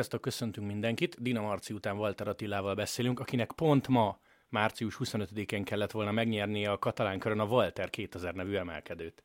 Sziasztok, 0.00 0.20
köszöntünk 0.20 0.66
mindenkit. 0.66 1.22
Dina 1.22 1.40
Marci 1.40 1.74
után 1.74 1.96
Walter 1.96 2.28
Attilával 2.28 2.74
beszélünk, 2.74 3.20
akinek 3.20 3.52
pont 3.52 3.88
ma, 3.88 4.16
március 4.48 4.98
25-én 5.04 5.64
kellett 5.64 5.90
volna 5.90 6.12
megnyernie 6.12 6.70
a 6.70 6.78
katalán 6.78 7.18
körön 7.18 7.38
a 7.38 7.44
Walter 7.44 7.90
2000 7.90 8.34
nevű 8.34 8.54
emelkedőt. 8.56 9.22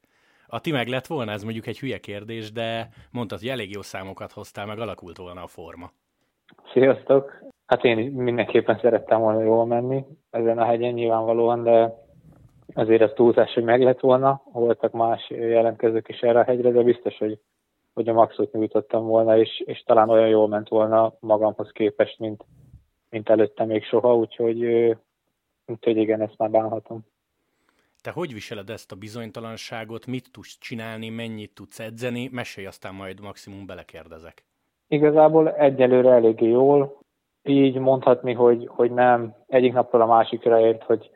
A 0.47 0.59
ti 0.59 0.71
meg 0.71 0.87
lett 0.87 1.05
volna, 1.07 1.31
ez 1.31 1.43
mondjuk 1.43 1.67
egy 1.67 1.79
hülye 1.79 1.97
kérdés, 1.97 2.51
de 2.51 2.89
mondtad, 3.11 3.39
hogy 3.39 3.47
elég 3.47 3.71
jó 3.71 3.81
számokat 3.81 4.31
hoztál, 4.31 4.65
meg 4.65 4.79
alakult 4.79 5.17
volna 5.17 5.43
a 5.43 5.47
forma. 5.47 5.91
Sziasztok! 6.73 7.43
Hát 7.65 7.83
én 7.83 7.97
mindenképpen 8.11 8.79
szerettem 8.81 9.19
volna 9.19 9.41
jól 9.41 9.65
menni 9.65 10.05
ezen 10.29 10.57
a 10.57 10.65
hegyen 10.65 10.93
nyilvánvalóan, 10.93 11.63
de 11.63 11.93
azért 12.73 13.01
az 13.01 13.11
túlzás, 13.15 13.53
hogy 13.53 13.63
meg 13.63 13.81
lett 13.81 13.99
volna. 13.99 14.41
Voltak 14.51 14.91
más 14.91 15.29
jelentkezők 15.29 16.09
is 16.09 16.19
erre 16.19 16.39
a 16.39 16.43
hegyre, 16.43 16.71
de 16.71 16.81
biztos, 16.81 17.17
hogy 17.17 17.39
hogy 17.95 18.09
a 18.09 18.13
maxot 18.13 18.51
nyújtottam 18.51 19.05
volna, 19.05 19.37
és, 19.37 19.63
és 19.65 19.83
talán 19.83 20.09
olyan 20.09 20.27
jól 20.27 20.47
ment 20.47 20.67
volna 20.67 21.13
magamhoz 21.19 21.71
képest, 21.71 22.19
mint, 22.19 22.45
mint 23.09 23.29
előtte 23.29 23.65
még 23.65 23.83
soha, 23.83 24.15
úgyhogy, 24.15 24.63
úgyhogy 25.65 25.97
igen, 25.97 26.21
ezt 26.21 26.37
már 26.37 26.49
bánhatom. 26.49 27.05
Te 28.01 28.11
hogy 28.11 28.33
viseled 28.33 28.69
ezt 28.69 28.91
a 28.91 28.95
bizonytalanságot, 28.95 30.05
mit 30.05 30.31
tudsz 30.31 30.57
csinálni, 30.59 31.09
mennyit 31.09 31.53
tudsz 31.53 31.79
edzeni, 31.79 32.29
mesélj 32.31 32.67
aztán 32.67 32.95
majd 32.95 33.21
maximum 33.21 33.65
belekérdezek. 33.65 34.45
Igazából 34.87 35.55
egyelőre 35.55 36.11
eléggé 36.11 36.49
jól, 36.49 36.97
így 37.43 37.77
mondhatni, 37.77 38.33
hogy, 38.33 38.67
hogy 38.67 38.91
nem 38.91 39.35
egyik 39.47 39.73
napról 39.73 40.01
a 40.01 40.05
másikra 40.05 40.59
ért, 40.59 40.83
hogy 40.83 41.09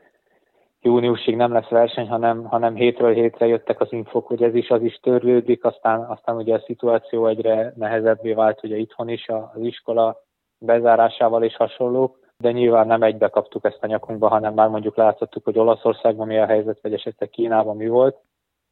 júniusig 0.81 1.35
nem 1.35 1.51
lesz 1.51 1.67
verseny, 1.67 2.07
hanem, 2.07 2.43
hanem 2.43 2.75
hétről 2.75 3.13
hétre 3.13 3.47
jöttek 3.47 3.81
az 3.81 3.91
infok, 3.91 4.27
hogy 4.27 4.43
ez 4.43 4.55
is, 4.55 4.69
az 4.69 4.81
is 4.81 4.99
törlődik, 4.99 5.63
aztán, 5.63 6.01
aztán 6.01 6.35
ugye 6.35 6.55
a 6.55 6.63
szituáció 6.65 7.27
egyre 7.27 7.73
nehezebbé 7.75 8.33
vált 8.33 8.63
ugye 8.63 8.75
itthon 8.75 9.09
is 9.09 9.27
az 9.27 9.61
iskola 9.61 10.17
bezárásával 10.59 11.43
és 11.43 11.55
hasonlók, 11.55 12.19
de 12.37 12.51
nyilván 12.51 12.87
nem 12.87 13.03
egybe 13.03 13.29
kaptuk 13.29 13.65
ezt 13.65 13.83
a 13.83 13.87
nyakunkba, 13.87 14.27
hanem 14.27 14.53
már 14.53 14.69
mondjuk 14.69 14.95
láthattuk, 14.95 15.43
hogy 15.43 15.59
Olaszországban 15.59 16.27
mi 16.27 16.39
a 16.39 16.45
helyzet, 16.45 16.81
vagy 16.81 16.93
esetleg 16.93 17.29
Kínában 17.29 17.75
mi 17.75 17.87
volt. 17.87 18.17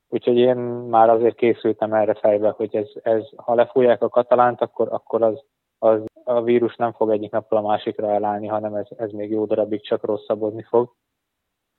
Úgyhogy 0.09 0.37
én 0.37 0.57
már 0.89 1.09
azért 1.09 1.35
készültem 1.35 1.93
erre 1.93 2.13
fejbe, 2.13 2.49
hogy 2.49 2.75
ez, 2.75 2.89
ez 3.01 3.29
ha 3.35 3.55
lefújják 3.55 4.01
a 4.01 4.09
katalánt, 4.09 4.61
akkor, 4.61 4.87
akkor 4.91 5.21
az, 5.21 5.43
az 5.79 6.03
a 6.23 6.41
vírus 6.41 6.75
nem 6.75 6.91
fog 6.91 7.09
egyik 7.09 7.31
napról 7.31 7.59
a 7.59 7.67
másikra 7.67 8.11
elállni, 8.11 8.47
hanem 8.47 8.73
ez, 8.73 8.87
ez 8.97 9.11
még 9.11 9.29
jó 9.29 9.45
darabig 9.45 9.81
csak 9.81 10.05
rosszabbodni 10.05 10.65
fog. 10.69 10.93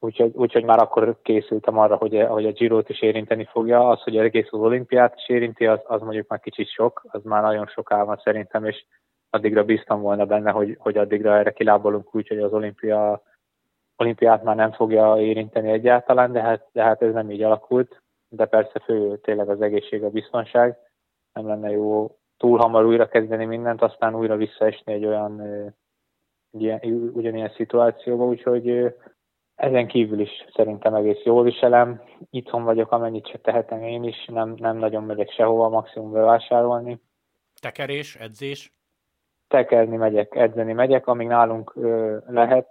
Úgyhogy, 0.01 0.33
úgyhogy 0.35 0.65
már 0.65 0.79
akkor 0.79 1.19
készültem 1.23 1.79
arra, 1.79 1.97
hogy, 1.97 2.25
hogy 2.29 2.47
a 2.47 2.53
Girot 2.53 2.89
is 2.89 3.03
érinteni 3.03 3.45
fogja. 3.45 3.89
Az, 3.89 4.03
hogy 4.03 4.17
egész 4.17 4.49
az 4.51 4.61
olimpiát 4.61 5.15
is 5.17 5.29
érinti, 5.29 5.67
az, 5.67 5.81
az 5.85 6.01
mondjuk 6.01 6.29
már 6.29 6.41
kicsit 6.41 6.69
sok, 6.69 7.07
az 7.09 7.23
már 7.25 7.43
nagyon 7.43 7.67
sok 7.67 7.93
álma 7.93 8.19
szerintem, 8.19 8.65
és 8.65 8.85
addigra 9.31 9.65
bíztam 9.65 10.01
volna 10.01 10.27
benne, 10.27 10.51
hogy, 10.51 10.77
hogy 10.79 10.97
addigra 10.97 11.37
erre 11.37 11.53
kilábolunk 11.53 12.15
úgy, 12.15 12.29
hogy 12.29 12.39
az 12.39 12.53
olimpia, 12.53 13.23
olimpiát 13.97 14.43
már 14.43 14.57
nem 14.57 14.73
fogja 14.73 15.21
érinteni 15.21 15.71
egyáltalán, 15.71 16.33
de 16.33 16.43
hát, 16.43 16.69
de 16.73 16.83
hát 16.83 17.03
ez 17.03 17.13
nem 17.13 17.31
így 17.31 17.43
alakult. 17.43 18.03
De 18.29 18.47
persze 18.47 18.79
fő 18.79 19.17
tényleg 19.17 19.49
az 19.49 19.61
egészség, 19.61 20.03
a 20.03 20.11
biztonság. 20.11 20.77
Nem 21.33 21.47
lenne 21.47 21.71
jó 21.71 22.17
túl 22.37 22.59
hamar 22.59 22.85
újra 22.85 23.09
kezdeni 23.09 23.45
mindent, 23.45 23.83
aztán 23.83 24.15
újra 24.15 24.37
visszaesni 24.37 24.93
egy 24.93 25.07
olyan 25.07 25.43
ilyen, 26.51 26.81
ugyanilyen 27.13 27.53
szituációba, 27.57 28.25
úgyhogy 28.25 28.95
ezen 29.59 29.87
kívül 29.87 30.21
is 30.21 30.31
szerintem 30.55 30.95
egész 30.95 31.23
jól 31.25 31.43
viselem. 31.43 32.03
Itthon 32.31 32.65
vagyok, 32.65 32.93
amennyit 32.93 33.27
csak 33.27 33.41
tehetem 33.41 33.83
én 33.83 34.05
is, 34.05 34.25
nem, 34.27 34.55
nem 34.57 34.77
nagyon 34.77 35.05
megyek 35.05 35.31
sehova, 35.31 35.69
maximum 35.69 36.13
bevásárolni. 36.13 37.01
Tekerés, 37.61 38.17
edzés? 38.17 38.73
Tekerni 39.49 39.97
megyek, 39.97 40.35
edzeni 40.35 40.73
megyek, 40.73 41.07
amíg 41.07 41.27
nálunk 41.27 41.73
ö, 41.77 42.17
lehet. 42.27 42.67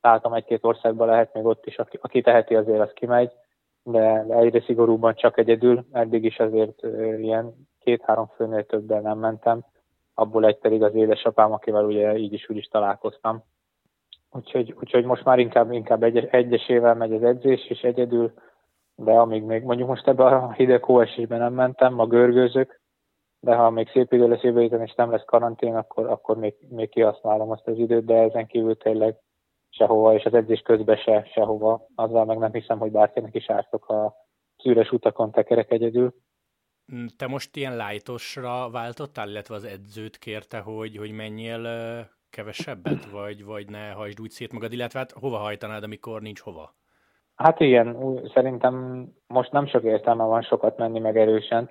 Látom, 0.00 0.32
egy-két 0.32 0.64
országban 0.64 1.06
lehet, 1.06 1.34
még 1.34 1.44
ott 1.44 1.66
is, 1.66 1.78
aki, 1.78 1.98
aki 2.00 2.20
teheti 2.20 2.54
azért, 2.54 2.80
az 2.80 2.92
kimegy, 2.94 3.32
de, 3.82 4.24
egyre 4.28 4.60
szigorúban 4.60 5.14
csak 5.14 5.38
egyedül. 5.38 5.84
Eddig 5.92 6.24
is 6.24 6.38
azért 6.38 6.84
ö, 6.84 7.18
ilyen 7.18 7.68
két-három 7.78 8.26
főnél 8.36 8.66
többen 8.66 9.02
nem 9.02 9.18
mentem. 9.18 9.64
Abból 10.14 10.46
egy 10.46 10.58
pedig 10.58 10.82
az 10.82 10.94
édesapám, 10.94 11.52
akivel 11.52 11.84
ugye 11.84 12.16
így 12.16 12.32
is 12.32 12.48
úgy 12.48 12.56
is 12.56 12.66
találkoztam 12.66 13.44
Úgyhogy, 14.34 14.74
úgyhogy 14.80 15.04
most 15.04 15.24
már 15.24 15.38
inkább, 15.38 15.72
inkább 15.72 16.02
egy, 16.02 16.16
egyesével 16.16 16.94
megy 16.94 17.12
az 17.12 17.22
edzés, 17.22 17.66
és 17.68 17.80
egyedül, 17.80 18.32
de 18.94 19.12
amíg 19.12 19.42
még 19.42 19.62
mondjuk 19.62 19.88
most 19.88 20.08
ebben 20.08 20.26
a 20.26 20.52
hideg 20.52 20.84
hóesésben 20.84 21.38
nem 21.38 21.52
mentem, 21.52 21.98
a 21.98 22.06
görgőzök, 22.06 22.80
de 23.40 23.54
ha 23.54 23.70
még 23.70 23.88
szép 23.88 24.12
idő 24.12 24.28
lesz 24.28 24.42
jövő 24.42 24.62
és 24.62 24.94
nem 24.94 25.10
lesz 25.10 25.24
karantén, 25.24 25.74
akkor, 25.74 26.06
akkor 26.06 26.36
még, 26.36 26.54
még 26.68 26.88
kihasználom 26.88 27.50
azt 27.50 27.66
az 27.66 27.78
időt, 27.78 28.04
de 28.04 28.14
ezen 28.14 28.46
kívül 28.46 28.76
tényleg 28.76 29.16
sehova, 29.68 30.14
és 30.14 30.24
az 30.24 30.34
edzés 30.34 30.60
közben 30.60 30.96
se, 30.96 31.24
sehova. 31.32 31.86
Azzal 31.94 32.24
meg 32.24 32.38
nem 32.38 32.52
hiszem, 32.52 32.78
hogy 32.78 32.90
bárkinek 32.90 33.34
is 33.34 33.50
ártok, 33.50 33.88
a 33.88 34.14
szűres 34.56 34.90
utakon 34.90 35.30
tekerek 35.30 35.70
egyedül. 35.70 36.14
Te 37.16 37.26
most 37.26 37.56
ilyen 37.56 37.76
lájtosra 37.76 38.70
váltottál, 38.70 39.28
illetve 39.28 39.54
az 39.54 39.64
edzőt 39.64 40.18
kérte, 40.18 40.58
hogy, 40.58 40.96
hogy 40.96 41.12
menjél 41.12 41.60
kevesebbet, 42.32 43.10
vagy, 43.10 43.44
vagy 43.44 43.68
ne 43.68 43.90
hajtsd 43.90 44.20
úgy 44.20 44.30
szét 44.30 44.52
magad, 44.52 44.72
illetve 44.72 44.98
hát 44.98 45.10
hova 45.10 45.36
hajtanád, 45.36 45.82
amikor 45.82 46.20
nincs 46.22 46.40
hova? 46.40 46.74
Hát 47.34 47.60
igen, 47.60 48.20
szerintem 48.34 49.06
most 49.26 49.52
nem 49.52 49.66
sok 49.66 49.82
értelme 49.82 50.24
van 50.24 50.42
sokat 50.42 50.78
menni 50.78 50.98
meg 50.98 51.16
erősen. 51.16 51.70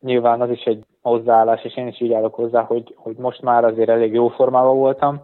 Nyilván 0.00 0.40
az 0.40 0.50
is 0.50 0.62
egy 0.62 0.84
hozzáállás, 1.00 1.64
és 1.64 1.76
én 1.76 1.86
is 1.86 2.00
így 2.00 2.12
állok 2.12 2.34
hozzá, 2.34 2.62
hogy, 2.62 2.94
hogy 2.96 3.16
most 3.16 3.42
már 3.42 3.64
azért 3.64 3.88
elég 3.88 4.12
jó 4.12 4.28
formában 4.28 4.76
voltam. 4.76 5.22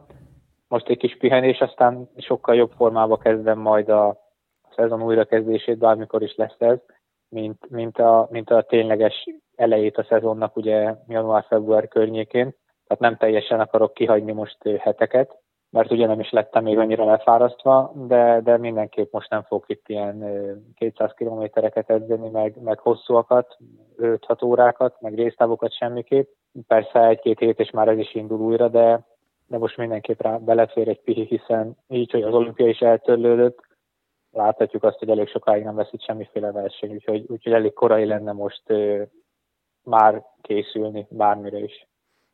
Most 0.69 0.89
egy 0.89 0.99
kis 0.99 1.17
pihenés, 1.17 1.61
aztán 1.61 2.09
sokkal 2.17 2.55
jobb 2.55 2.73
formába 2.77 3.17
kezdem 3.17 3.59
majd 3.59 3.89
a 3.89 4.17
szezon 4.77 5.03
újrakezdését, 5.03 5.79
bármikor 5.79 6.23
is 6.23 6.35
lesz 6.37 6.57
ez, 6.59 6.79
mint, 7.29 7.71
mint, 7.71 7.99
a, 7.99 8.29
mint 8.31 8.51
a 8.51 8.63
tényleges 8.63 9.25
elejét 9.55 9.97
a 9.97 10.07
szezonnak, 10.09 10.57
ugye 10.57 10.95
január-február 11.09 11.89
környékén 11.89 12.55
tehát 12.97 13.17
nem 13.19 13.29
teljesen 13.29 13.61
akarok 13.61 13.95
kihagyni 13.95 14.33
most 14.33 14.59
heteket, 14.79 15.39
mert 15.71 15.91
ugye 15.91 16.07
nem 16.07 16.21
is 16.21 16.31
lettem 16.31 16.63
még 16.63 16.79
annyira 16.79 17.05
lefárasztva, 17.05 17.93
de, 17.95 18.41
de 18.41 18.57
mindenképp 18.57 19.13
most 19.13 19.31
nem 19.31 19.43
fogok 19.43 19.65
itt 19.69 19.89
ilyen 19.89 20.25
200 20.75 21.13
kilométereket 21.17 21.91
edzeni, 21.91 22.29
meg, 22.29 22.63
meg 22.63 22.79
hosszúakat, 22.79 23.57
5-6 23.99 24.45
órákat, 24.45 25.01
meg 25.01 25.15
résztávokat 25.15 25.73
semmiképp. 25.73 26.29
Persze 26.67 27.07
egy-két 27.07 27.39
hét 27.39 27.59
és 27.59 27.71
már 27.71 27.89
ez 27.89 27.99
is 27.99 28.15
indul 28.15 28.41
újra, 28.41 28.69
de, 28.69 29.07
de 29.47 29.59
most 29.59 29.77
mindenképp 29.77 30.21
rá 30.21 30.37
belefér 30.37 30.89
egy 30.89 31.01
pihi, 31.01 31.25
hiszen 31.25 31.77
így, 31.89 32.11
hogy 32.11 32.23
az 32.23 32.35
olimpia 32.35 32.69
is 32.69 32.81
eltörlődött, 32.81 33.59
láthatjuk 34.33 34.83
azt, 34.83 34.99
hogy 34.99 35.11
elég 35.11 35.29
sokáig 35.29 35.65
nem 35.65 35.77
lesz 35.77 35.93
itt 35.93 36.03
semmiféle 36.03 36.53
verseny, 36.53 36.93
úgyhogy, 36.93 37.25
úgyhogy 37.29 37.53
elég 37.53 37.73
korai 37.73 38.05
lenne 38.05 38.33
most 38.33 38.63
ö, 38.67 39.03
már 39.85 40.23
készülni 40.43 41.07
bármire 41.11 41.59
is. 41.59 41.87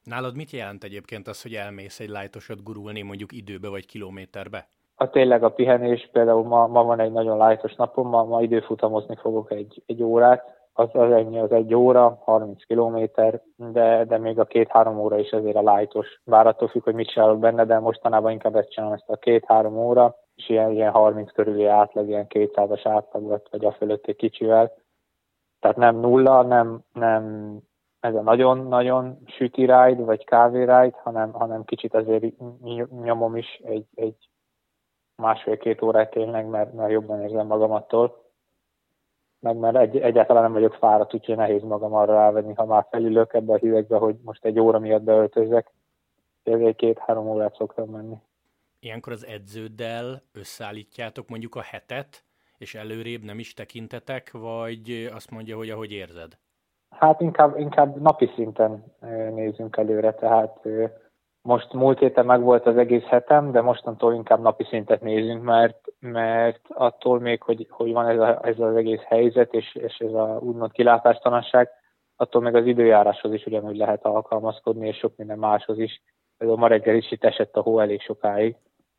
Nálad 0.05 0.37
mit 0.37 0.51
jelent 0.51 0.85
egyébként 0.85 1.29
az, 1.29 1.43
hogy 1.43 1.55
elmész 1.55 2.01
egy 2.01 2.09
lájtosat 2.09 2.63
gurulni 2.63 3.03
mondjuk 3.03 3.33
időbe 3.33 3.69
vagy 3.69 3.87
kilométerbe? 3.87 4.69
A 4.95 5.11
tényleg 5.11 5.43
a 5.43 5.53
pihenés, 5.53 6.09
például 6.13 6.45
ma, 6.45 6.67
ma 6.67 6.85
van 6.85 7.01
egy 7.01 7.13
nagyon 7.13 7.37
lájtos 7.37 7.75
napom, 7.75 8.09
ma, 8.09 8.25
ma 8.25 8.43
időfutamozni 8.43 9.17
fogok 9.17 9.51
egy, 9.51 9.83
egy 9.87 10.03
órát, 10.03 10.61
az, 10.73 10.89
az 10.93 11.13
ennyi, 11.13 11.39
az 11.39 11.53
egy 11.53 11.75
óra, 11.75 12.19
30 12.25 12.65
kilométer, 12.65 13.43
de, 13.57 14.05
de 14.05 14.19
még 14.19 14.39
a 14.39 14.45
két-három 14.45 14.99
óra 14.99 15.19
is 15.19 15.31
azért 15.31 15.57
a 15.57 15.63
lájtos. 15.63 16.21
Bár 16.25 16.47
attól 16.47 16.69
függ, 16.69 16.83
hogy 16.83 16.95
mit 16.95 17.11
csinálok 17.11 17.39
benne, 17.39 17.65
de 17.65 17.79
mostanában 17.79 18.33
inkább 18.33 18.57
ezt 18.57 18.71
csinálom, 18.71 18.95
ezt 18.95 19.09
a 19.09 19.17
két-három 19.17 19.79
óra, 19.79 20.17
és 20.35 20.49
ilyen, 20.49 20.71
ilyen 20.71 20.91
30 20.91 21.33
körüli 21.33 21.67
átlag, 21.67 22.09
ilyen 22.09 22.27
200-as 22.29 22.81
átlag, 22.85 23.43
vagy 23.51 23.65
a 23.65 23.73
fölött 23.73 24.07
egy 24.07 24.17
kicsivel. 24.17 24.73
Tehát 25.61 25.77
nem 25.77 25.97
nulla, 25.97 26.43
nem, 26.43 26.81
nem 26.93 27.57
ez 28.01 28.15
a 28.15 28.21
nagyon-nagyon 28.21 29.19
süti 29.27 29.61
ride, 29.61 30.03
vagy 30.03 30.25
kávé 30.25 30.61
ride, 30.61 30.99
hanem, 31.03 31.33
hanem 31.33 31.65
kicsit 31.65 31.95
azért 31.95 32.25
nyomom 33.03 33.37
is 33.37 33.61
egy, 33.65 33.87
egy 33.95 34.29
másfél-két 35.17 35.83
órát 35.83 36.11
tényleg, 36.11 36.47
mert, 36.47 36.73
mert 36.73 36.91
jobban 36.91 37.23
érzem 37.23 37.47
magam 37.47 37.71
attól. 37.71 38.29
Meg 39.39 39.57
mert 39.57 39.77
egy, 39.77 39.97
egyáltalán 39.97 40.43
nem 40.43 40.53
vagyok 40.53 40.75
fáradt, 40.75 41.15
úgyhogy 41.15 41.37
nehéz 41.37 41.63
magam 41.63 41.95
arra 41.95 42.13
rávenni, 42.13 42.55
ha 42.55 42.65
már 42.65 42.87
felülök 42.91 43.35
ebbe 43.35 43.53
a 43.53 43.57
hidegbe, 43.57 43.97
hogy 43.97 44.17
most 44.25 44.45
egy 44.45 44.59
óra 44.59 44.79
miatt 44.79 45.03
beöltözek. 45.03 45.71
Ezért 46.43 46.77
két-három 46.77 47.29
órát 47.29 47.55
szoktam 47.55 47.89
menni. 47.89 48.17
Ilyenkor 48.79 49.13
az 49.13 49.27
edződdel 49.27 50.23
összeállítjátok 50.33 51.29
mondjuk 51.29 51.55
a 51.55 51.63
hetet, 51.63 52.25
és 52.59 52.75
előrébb 52.75 53.23
nem 53.23 53.39
is 53.39 53.55
tekintetek, 53.55 54.31
vagy 54.33 55.11
azt 55.15 55.31
mondja, 55.31 55.57
hogy 55.57 55.71
ahogy 55.71 55.93
érzed? 55.93 56.39
Hát 57.01 57.21
inkább, 57.21 57.59
inkább 57.59 58.01
napi 58.01 58.31
szinten 58.35 58.85
nézünk 59.35 59.77
előre, 59.77 60.15
tehát 60.15 60.69
most 61.43 61.73
múlt 61.73 61.99
héten 61.99 62.27
meg 62.27 62.43
volt 62.43 62.67
az 62.67 62.77
egész 62.77 63.05
hetem, 63.05 63.53
de 63.53 63.61
mostantól 63.61 64.15
inkább 64.15 64.41
napi 64.41 64.65
szintet 64.65 65.01
nézünk, 65.01 65.43
mert, 65.43 65.79
mert 65.99 66.61
attól 66.69 67.21
még, 67.21 67.43
hogy, 67.43 67.67
hogy 67.71 67.93
van 67.93 68.09
ez, 68.09 68.19
a, 68.19 68.47
ez 68.47 68.59
az 68.59 68.77
egész 68.77 69.03
helyzet, 69.03 69.55
és, 69.55 69.75
és 69.75 69.99
ez 69.99 70.13
a 70.13 70.39
úgymond 70.43 70.73
kilátástalanság, 70.73 71.71
attól 72.17 72.43
meg 72.43 72.55
az 72.55 72.67
időjáráshoz 72.67 73.33
is 73.33 73.47
ugyanúgy 73.47 73.77
lehet 73.77 74.05
alkalmazkodni, 74.05 74.87
és 74.87 74.97
sok 74.97 75.17
minden 75.17 75.39
máshoz 75.39 75.79
is. 75.79 76.03
Például 76.39 76.59
ma 76.59 76.67
reggel 76.67 76.95
is 76.95 77.11
itt 77.11 77.25
esett 77.25 77.57
a 77.57 77.61
hó 77.61 77.79
elég 77.79 78.01
sokáig. 78.01 78.57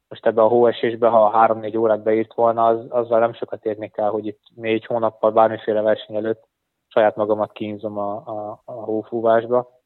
Most 0.08 0.26
ebbe 0.26 0.42
a 0.42 0.48
hóesésbe, 0.48 1.08
ha 1.08 1.30
három-négy 1.30 1.78
órát 1.78 2.04
beírt 2.04 2.34
volna, 2.34 2.66
az, 2.66 2.86
azzal 2.90 3.20
nem 3.20 3.34
sokat 3.34 3.66
érnék 3.66 3.98
el, 3.98 4.10
hogy 4.10 4.26
itt 4.26 4.42
négy 4.56 4.86
hónappal 4.86 5.32
bármiféle 5.32 5.82
verseny 5.82 6.16
előtt 6.16 6.50
saját 6.94 7.16
magamat 7.16 7.52
kínzom 7.52 7.98
a, 7.98 8.16
a, 8.16 8.62
a 8.66 8.72
hófúvásba. 8.72 9.80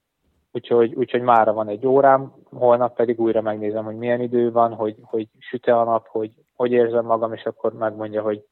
Úgyhogy, 0.51 0.93
úgyhogy 0.93 1.21
mára 1.21 1.53
van 1.53 1.67
egy 1.67 1.85
órám, 1.85 2.33
holnap 2.51 2.95
pedig 2.95 3.19
újra 3.19 3.41
megnézem, 3.41 3.85
hogy 3.85 3.95
milyen 3.95 4.21
idő 4.21 4.51
van, 4.51 4.73
hogy, 4.73 4.95
hogy 5.01 5.27
süte 5.39 5.79
a 5.79 5.83
nap, 5.83 6.07
hogy, 6.07 6.31
hogy 6.55 6.71
érzem 6.71 7.05
magam, 7.05 7.33
és 7.33 7.43
akkor 7.43 7.73
megmondja, 7.73 8.21
hogy, 8.21 8.45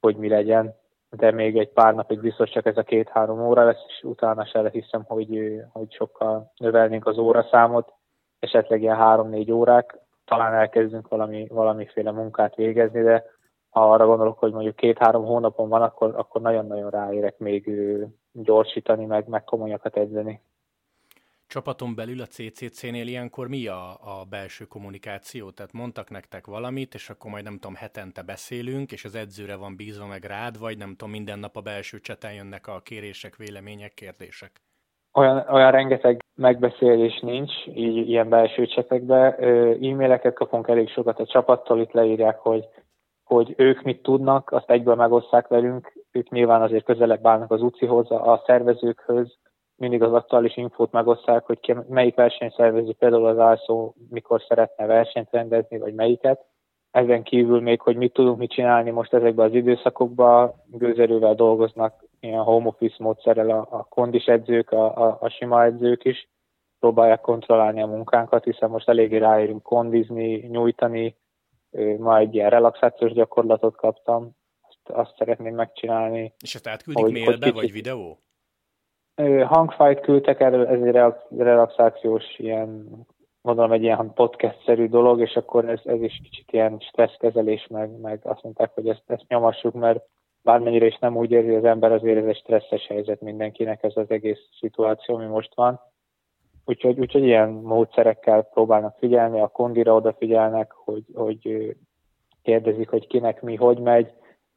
hogy 0.00 0.16
mi 0.16 0.28
legyen. 0.28 0.74
De 1.10 1.30
még 1.30 1.58
egy 1.58 1.68
pár 1.68 1.94
napig 1.94 2.20
biztos 2.20 2.50
csak 2.50 2.66
ez 2.66 2.76
a 2.76 2.82
két-három 2.82 3.46
óra 3.46 3.64
lesz, 3.64 3.84
és 3.88 4.02
utána 4.02 4.44
se 4.44 4.68
hiszem, 4.72 5.04
hogy, 5.06 5.60
hogy 5.72 5.92
sokkal 5.92 6.52
növelnénk 6.56 7.06
az 7.06 7.18
óraszámot, 7.18 7.92
esetleg 8.38 8.82
ilyen 8.82 8.96
három-négy 8.96 9.52
órák, 9.52 9.98
talán 10.24 10.54
elkezdünk 10.54 11.08
valami, 11.08 11.46
valamiféle 11.48 12.10
munkát 12.10 12.54
végezni, 12.54 13.02
de 13.02 13.24
ha 13.72 13.92
arra 13.92 14.06
gondolok, 14.06 14.38
hogy 14.38 14.52
mondjuk 14.52 14.76
két-három 14.76 15.24
hónapon 15.24 15.68
van, 15.68 15.82
akkor, 15.82 16.14
akkor 16.16 16.40
nagyon-nagyon 16.40 16.90
ráérek 16.90 17.38
még 17.38 17.70
gyorsítani, 18.32 19.04
meg, 19.04 19.28
meg 19.28 19.44
komolyakat 19.44 19.96
edzeni. 19.96 20.40
Csapaton 21.46 21.94
belül 21.94 22.20
a 22.20 22.26
CCC-nél 22.26 23.06
ilyenkor 23.06 23.48
mi 23.48 23.66
a, 23.66 23.90
a 23.90 24.24
belső 24.30 24.64
kommunikáció? 24.64 25.50
Tehát 25.50 25.72
mondtak 25.72 26.10
nektek 26.10 26.46
valamit, 26.46 26.94
és 26.94 27.10
akkor 27.10 27.30
majd 27.30 27.44
nem 27.44 27.58
tudom, 27.58 27.74
hetente 27.74 28.22
beszélünk, 28.22 28.92
és 28.92 29.04
az 29.04 29.14
edzőre 29.14 29.56
van 29.56 29.76
bízva 29.76 30.06
meg 30.06 30.24
rád, 30.24 30.58
vagy 30.58 30.78
nem 30.78 30.90
tudom, 30.90 31.10
minden 31.10 31.38
nap 31.38 31.56
a 31.56 31.60
belső 31.60 32.00
cseten 32.00 32.34
jönnek 32.34 32.66
a 32.66 32.80
kérések, 32.84 33.36
vélemények, 33.36 33.94
kérdések? 33.94 34.50
Olyan, 35.14 35.44
olyan 35.50 35.70
rengeteg 35.70 36.24
megbeszélés 36.34 37.20
nincs, 37.20 37.52
így 37.66 38.08
ilyen 38.08 38.28
belső 38.28 38.66
csetekbe. 38.66 39.36
E-maileket 39.36 40.34
kapunk 40.34 40.68
elég 40.68 40.88
sokat 40.88 41.20
a 41.20 41.26
csapattól, 41.26 41.80
itt 41.80 41.92
leírják, 41.92 42.38
hogy 42.38 42.68
hogy 43.32 43.54
ők 43.56 43.82
mit 43.82 44.02
tudnak, 44.02 44.52
azt 44.52 44.70
egyből 44.70 44.94
megosztják 44.94 45.48
velünk, 45.48 45.92
ők 46.10 46.30
nyilván 46.30 46.62
azért 46.62 46.84
közelebb 46.84 47.26
állnak 47.26 47.50
az 47.50 47.62
UCI-hoz, 47.62 48.10
a 48.10 48.42
szervezőkhöz, 48.46 49.36
mindig 49.76 50.02
az 50.02 50.12
aktuális 50.12 50.56
infót 50.56 50.92
megosztják, 50.92 51.46
hogy 51.46 51.60
ki, 51.60 51.74
melyik 51.88 52.14
versenyszervező, 52.14 52.92
például 52.98 53.26
az 53.26 53.38
ASZO 53.38 53.92
mikor 54.10 54.42
szeretne 54.48 54.86
versenyt 54.86 55.28
rendezni, 55.30 55.78
vagy 55.78 55.94
melyiket. 55.94 56.40
Ezen 56.90 57.22
kívül 57.22 57.60
még, 57.60 57.80
hogy 57.80 57.96
mit 57.96 58.12
tudunk 58.12 58.38
mit 58.38 58.50
csinálni 58.50 58.90
most 58.90 59.14
ezekben 59.14 59.46
az 59.46 59.54
időszakokban, 59.54 60.52
gőzerővel 60.66 61.34
dolgoznak 61.34 62.04
ilyen 62.20 62.42
home 62.42 62.66
office 62.66 62.96
módszerrel 62.98 63.50
a, 63.50 63.66
a 63.70 63.86
kondis 63.88 64.24
edzők, 64.24 64.70
a, 64.70 64.96
a, 64.96 65.18
a 65.20 65.28
sima 65.28 65.64
edzők 65.64 66.04
is, 66.04 66.28
próbálják 66.78 67.20
kontrollálni 67.20 67.82
a 67.82 67.86
munkánkat, 67.86 68.44
hiszen 68.44 68.70
most 68.70 68.88
eléggé 68.88 69.16
ráérünk 69.16 69.62
kondizni, 69.62 70.34
nyújtani, 70.34 71.16
ma 71.98 72.18
egy 72.18 72.34
ilyen 72.34 72.50
relaxációs 72.50 73.12
gyakorlatot 73.12 73.76
kaptam, 73.76 74.30
azt, 74.60 74.98
azt 74.98 75.16
szeretném 75.16 75.54
megcsinálni. 75.54 76.34
És 76.42 76.54
ezt 76.54 76.68
átküldik 76.68 77.02
hogy, 77.02 77.12
mailbe, 77.12 77.46
hogy 77.46 77.54
vagy 77.54 77.72
videó? 77.72 78.18
Hangfájt 79.44 80.00
küldtek, 80.00 80.40
ez 80.40 80.52
egy 80.52 80.90
relaxációs 81.36 82.38
ilyen, 82.38 82.88
gondolom 83.42 83.72
egy 83.72 83.82
ilyen 83.82 84.12
podcast-szerű 84.14 84.88
dolog, 84.88 85.20
és 85.20 85.36
akkor 85.36 85.68
ez, 85.68 85.80
ez 85.84 86.02
is 86.02 86.20
kicsit 86.22 86.52
ilyen 86.52 86.78
stresszkezelés, 86.80 87.66
meg, 87.66 88.00
meg 88.00 88.20
azt 88.22 88.42
mondták, 88.42 88.70
hogy 88.74 88.88
ezt, 88.88 89.02
ezt 89.06 89.28
nyomassuk, 89.28 89.74
mert 89.74 90.04
bármennyire 90.42 90.86
is 90.86 90.98
nem 90.98 91.16
úgy 91.16 91.30
érzi 91.30 91.54
az 91.54 91.64
ember, 91.64 91.92
azért 91.92 92.18
ez 92.18 92.26
egy 92.26 92.36
stresszes 92.36 92.86
helyzet 92.86 93.20
mindenkinek 93.20 93.82
ez 93.82 93.96
az 93.96 94.10
egész 94.10 94.40
szituáció, 94.58 95.14
ami 95.14 95.26
most 95.26 95.54
van. 95.54 95.80
Úgyhogy, 96.64 96.98
úgyhogy 96.98 97.24
ilyen 97.24 97.48
módszerekkel 97.48 98.42
próbálnak 98.42 98.96
figyelni, 98.98 99.40
a 99.40 99.48
kondira 99.48 99.94
odafigyelnek, 99.94 100.72
hogy, 100.72 101.04
hogy 101.14 101.76
kérdezik, 102.42 102.88
hogy 102.88 103.06
kinek 103.06 103.42
mi, 103.42 103.54
hogy 103.54 103.78
megy, 103.78 104.12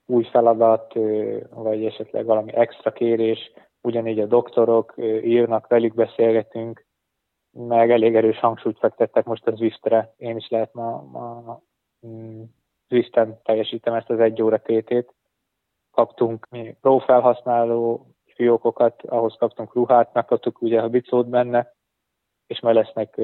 új 0.06 0.24
feladat, 0.24 0.94
vagy 1.50 1.86
esetleg 1.86 2.26
valami 2.26 2.54
extra 2.54 2.92
kérés, 2.92 3.52
ugyanígy 3.82 4.20
a 4.20 4.26
doktorok 4.26 4.94
írnak, 5.24 5.68
velük 5.68 5.94
beszélgetünk, 5.94 6.86
meg 7.52 7.92
elég 7.92 8.16
erős 8.16 8.40
hangsúlyt 8.40 8.80
fektettek 8.80 9.26
most 9.26 9.48
az 9.48 9.56
Zwiftre. 9.56 10.14
Én 10.18 10.36
is 10.36 10.50
lehet 10.50 10.74
ma, 10.74 11.02
ma 11.02 11.62
mm, 12.08 12.42
Zwiften 12.88 13.40
teljesítem 13.44 13.94
ezt 13.94 14.10
az 14.10 14.20
egy 14.20 14.42
óra 14.42 14.58
tétét. 14.62 15.14
Kaptunk 15.92 16.48
mi 16.50 16.76
pro 16.82 16.98
felhasználó 16.98 18.08
fiókokat, 18.26 19.02
ahhoz 19.02 19.36
kaptunk 19.40 19.74
ruhát, 19.74 20.14
megkaptuk 20.14 20.62
ugye 20.62 20.82
a 20.82 20.90
bicót 20.90 21.30
benne, 21.30 21.75
és 22.48 22.62
majd 22.62 22.76
lesznek 22.76 23.22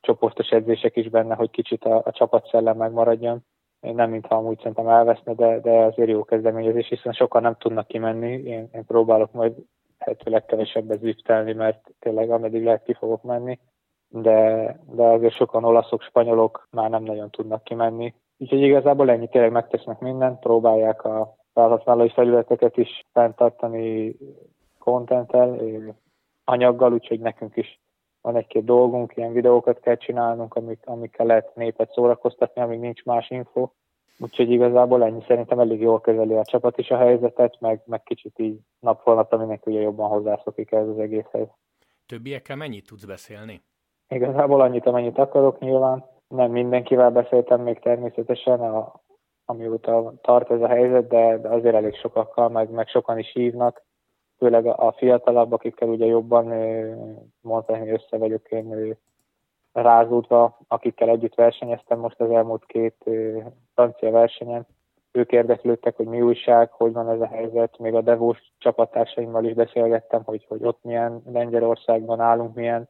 csoportos 0.00 0.48
edzések 0.48 0.96
is 0.96 1.08
benne, 1.08 1.34
hogy 1.34 1.50
kicsit 1.50 1.84
a, 1.84 2.02
a 2.04 2.10
csapatszellem 2.10 2.76
megmaradjon. 2.76 3.44
Nem 3.80 4.10
mintha 4.10 4.36
amúgy 4.36 4.56
szerintem 4.56 4.88
elveszne, 4.88 5.34
de, 5.34 5.60
de 5.60 5.70
azért 5.70 6.08
jó 6.08 6.24
kezdeményezés, 6.24 6.88
hiszen 6.88 7.12
sokan 7.12 7.42
nem 7.42 7.56
tudnak 7.58 7.86
kimenni. 7.86 8.32
Én, 8.32 8.68
én 8.72 8.84
próbálok 8.86 9.32
majd 9.32 9.54
lehető 9.98 10.30
legkevesebbet 10.30 11.00
ziftelni, 11.00 11.52
mert 11.52 11.90
tényleg 11.98 12.30
ameddig 12.30 12.64
lehet 12.64 12.82
ki 12.82 12.94
fogok 12.94 13.22
menni. 13.22 13.58
De, 14.08 14.66
de 14.90 15.02
azért 15.02 15.34
sokan 15.34 15.64
olaszok, 15.64 16.02
spanyolok 16.02 16.68
már 16.70 16.90
nem 16.90 17.02
nagyon 17.02 17.30
tudnak 17.30 17.64
kimenni. 17.64 18.14
Úgyhogy 18.38 18.62
igazából 18.62 19.10
ennyi 19.10 19.28
tényleg 19.28 19.52
megtesznek 19.52 19.98
mindent, 19.98 20.40
próbálják 20.40 21.04
a 21.04 21.34
felhasználói 21.52 22.08
felületeket 22.08 22.76
is 22.76 23.04
fenntartani 23.12 24.16
kontenttel, 24.78 25.60
anyaggal, 26.44 26.92
úgyhogy 26.92 27.20
nekünk 27.20 27.56
is 27.56 27.80
van 28.24 28.36
egy-két 28.36 28.64
dolgunk, 28.64 29.16
ilyen 29.16 29.32
videókat 29.32 29.80
kell 29.80 29.96
csinálnunk, 29.96 30.54
amik, 30.54 30.78
amikkel 30.84 31.26
lehet 31.26 31.54
népet 31.54 31.92
szórakoztatni, 31.92 32.62
amíg 32.62 32.78
nincs 32.78 33.04
más 33.04 33.30
info. 33.30 33.68
Úgyhogy 34.18 34.50
igazából 34.50 35.04
ennyi 35.04 35.24
szerintem 35.26 35.58
elég 35.58 35.80
jól 35.80 36.00
kezeli 36.00 36.34
a 36.34 36.44
csapat 36.44 36.78
is 36.78 36.90
a 36.90 36.96
helyzetet, 36.96 37.60
meg, 37.60 37.82
meg 37.86 38.02
kicsit 38.02 38.38
így 38.38 38.58
napról 38.80 39.14
napra 39.14 39.38
mindenki 39.38 39.70
ugye 39.70 39.80
jobban 39.80 40.08
hozzászokik 40.08 40.72
ez 40.72 40.88
az 40.88 40.98
egészhez. 40.98 41.48
Többiekkel 42.06 42.56
mennyit 42.56 42.86
tudsz 42.86 43.04
beszélni? 43.04 43.62
Igazából 44.08 44.60
annyit, 44.60 44.86
amennyit 44.86 45.18
akarok 45.18 45.58
nyilván. 45.58 46.04
Nem 46.28 46.50
mindenkivel 46.50 47.10
beszéltem 47.10 47.60
még 47.60 47.78
természetesen, 47.78 48.60
a, 48.60 49.00
amióta 49.44 50.14
tart 50.20 50.50
ez 50.50 50.60
a 50.60 50.68
helyzet, 50.68 51.08
de, 51.08 51.38
de 51.38 51.48
azért 51.48 51.74
elég 51.74 51.94
sokakkal, 51.94 52.48
meg, 52.48 52.70
meg 52.70 52.88
sokan 52.88 53.18
is 53.18 53.32
hívnak 53.32 53.82
főleg 54.44 54.66
a 54.66 54.94
fiatalabb, 54.96 55.52
akikkel 55.52 55.88
ugye 55.88 56.06
jobban 56.06 56.46
mondhatni 57.40 57.90
össze 57.90 58.16
vagyok 58.16 58.50
én 58.50 58.96
rázódva, 59.72 60.58
akikkel 60.68 61.08
együtt 61.08 61.34
versenyeztem 61.34 61.98
most 61.98 62.20
az 62.20 62.30
elmúlt 62.30 62.64
két 62.66 63.04
francia 63.74 64.10
versenyen. 64.10 64.66
Ők 65.12 65.32
érdeklődtek, 65.32 65.96
hogy 65.96 66.06
mi 66.06 66.20
újság, 66.20 66.70
hogy 66.70 66.92
van 66.92 67.10
ez 67.10 67.20
a 67.20 67.26
helyzet. 67.26 67.78
Még 67.78 67.94
a 67.94 68.00
devós 68.00 68.38
csapattársaimmal 68.58 69.44
is 69.44 69.54
beszélgettem, 69.54 70.22
hogy, 70.24 70.44
hogy 70.48 70.64
ott 70.64 70.78
milyen 70.82 71.22
Lengyelországban 71.32 72.20
állunk, 72.20 72.54
milyen. 72.54 72.88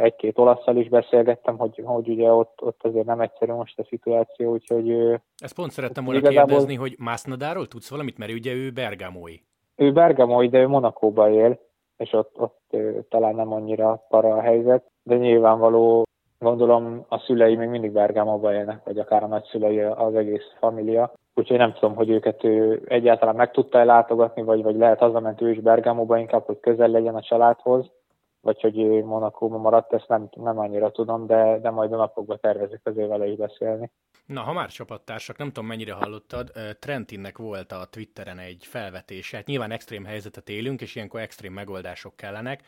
Egy-két 0.00 0.38
olaszszal 0.38 0.76
is 0.76 0.88
beszélgettem, 0.88 1.58
hogy, 1.58 1.82
hogy 1.84 2.08
ugye 2.08 2.32
ott, 2.32 2.62
ott 2.62 2.84
azért 2.84 3.06
nem 3.06 3.20
egyszerű 3.20 3.52
most 3.52 3.78
a 3.78 3.84
szituáció, 3.84 4.52
úgyhogy... 4.52 4.90
Ezt 5.36 5.54
pont 5.54 5.70
szerettem 5.70 6.04
volna 6.04 6.18
igazából... 6.20 6.46
kérdezni, 6.46 6.74
hogy 6.74 6.94
Másznadáról 6.98 7.66
tudsz 7.66 7.90
valamit, 7.90 8.18
mert 8.18 8.32
ugye 8.32 8.52
ő 8.52 8.70
bergamói. 8.70 9.36
Ő 9.78 9.92
Bergamo, 9.92 10.46
de 10.46 10.58
ő 10.58 10.68
Monakóba 10.68 11.30
él, 11.30 11.58
és 11.96 12.12
ott, 12.12 12.40
ott 12.40 12.76
talán 13.08 13.34
nem 13.34 13.52
annyira 13.52 14.04
para 14.08 14.34
a 14.34 14.40
helyzet, 14.40 14.84
de 15.02 15.16
nyilvánvaló, 15.16 16.04
gondolom 16.38 17.04
a 17.08 17.18
szülei 17.18 17.56
még 17.56 17.68
mindig 17.68 17.92
Bergamóba 17.92 18.52
élnek, 18.52 18.84
vagy 18.84 18.98
akár 18.98 19.22
a 19.22 19.26
nagyszülei 19.26 19.80
az 19.80 20.14
egész 20.14 20.52
família. 20.58 21.12
Úgyhogy 21.34 21.56
nem 21.56 21.72
tudom, 21.72 21.94
hogy 21.94 22.10
őket 22.10 22.44
ő 22.44 22.82
egyáltalán 22.86 23.36
meg 23.36 23.50
tudta 23.50 23.84
látogatni, 23.84 24.42
vagy, 24.42 24.62
vagy 24.62 24.76
lehet 24.76 24.98
hazament 24.98 25.40
ő 25.40 25.50
is 25.50 25.60
Bergamóba 25.60 26.18
inkább, 26.18 26.44
hogy 26.44 26.60
közel 26.60 26.88
legyen 26.88 27.14
a 27.14 27.22
családhoz 27.22 27.90
vagy 28.48 28.60
hogy 28.60 29.04
Monakóban 29.04 29.60
maradt, 29.60 29.92
ezt 29.92 30.08
nem, 30.08 30.28
nem 30.34 30.58
annyira 30.58 30.90
tudom, 30.90 31.26
de, 31.26 31.58
de 31.58 31.70
majd 31.70 31.92
a 31.92 31.96
napokban 31.96 32.38
tervezik 32.40 32.80
azért 32.84 33.08
vele 33.08 33.26
is 33.26 33.36
beszélni. 33.36 33.90
Na, 34.26 34.40
ha 34.40 34.52
már 34.52 34.68
csapattársak, 34.68 35.38
nem 35.38 35.46
tudom 35.46 35.68
mennyire 35.68 35.92
hallottad, 35.92 36.50
Trentinnek 36.78 37.38
volt 37.38 37.72
a 37.72 37.86
Twitteren 37.90 38.38
egy 38.38 38.64
felvetése, 38.66 39.36
hát 39.36 39.46
nyilván 39.46 39.70
extrém 39.70 40.04
helyzetet 40.04 40.48
élünk, 40.48 40.80
és 40.80 40.94
ilyenkor 40.94 41.20
extrém 41.20 41.52
megoldások 41.52 42.16
kellenek, 42.16 42.60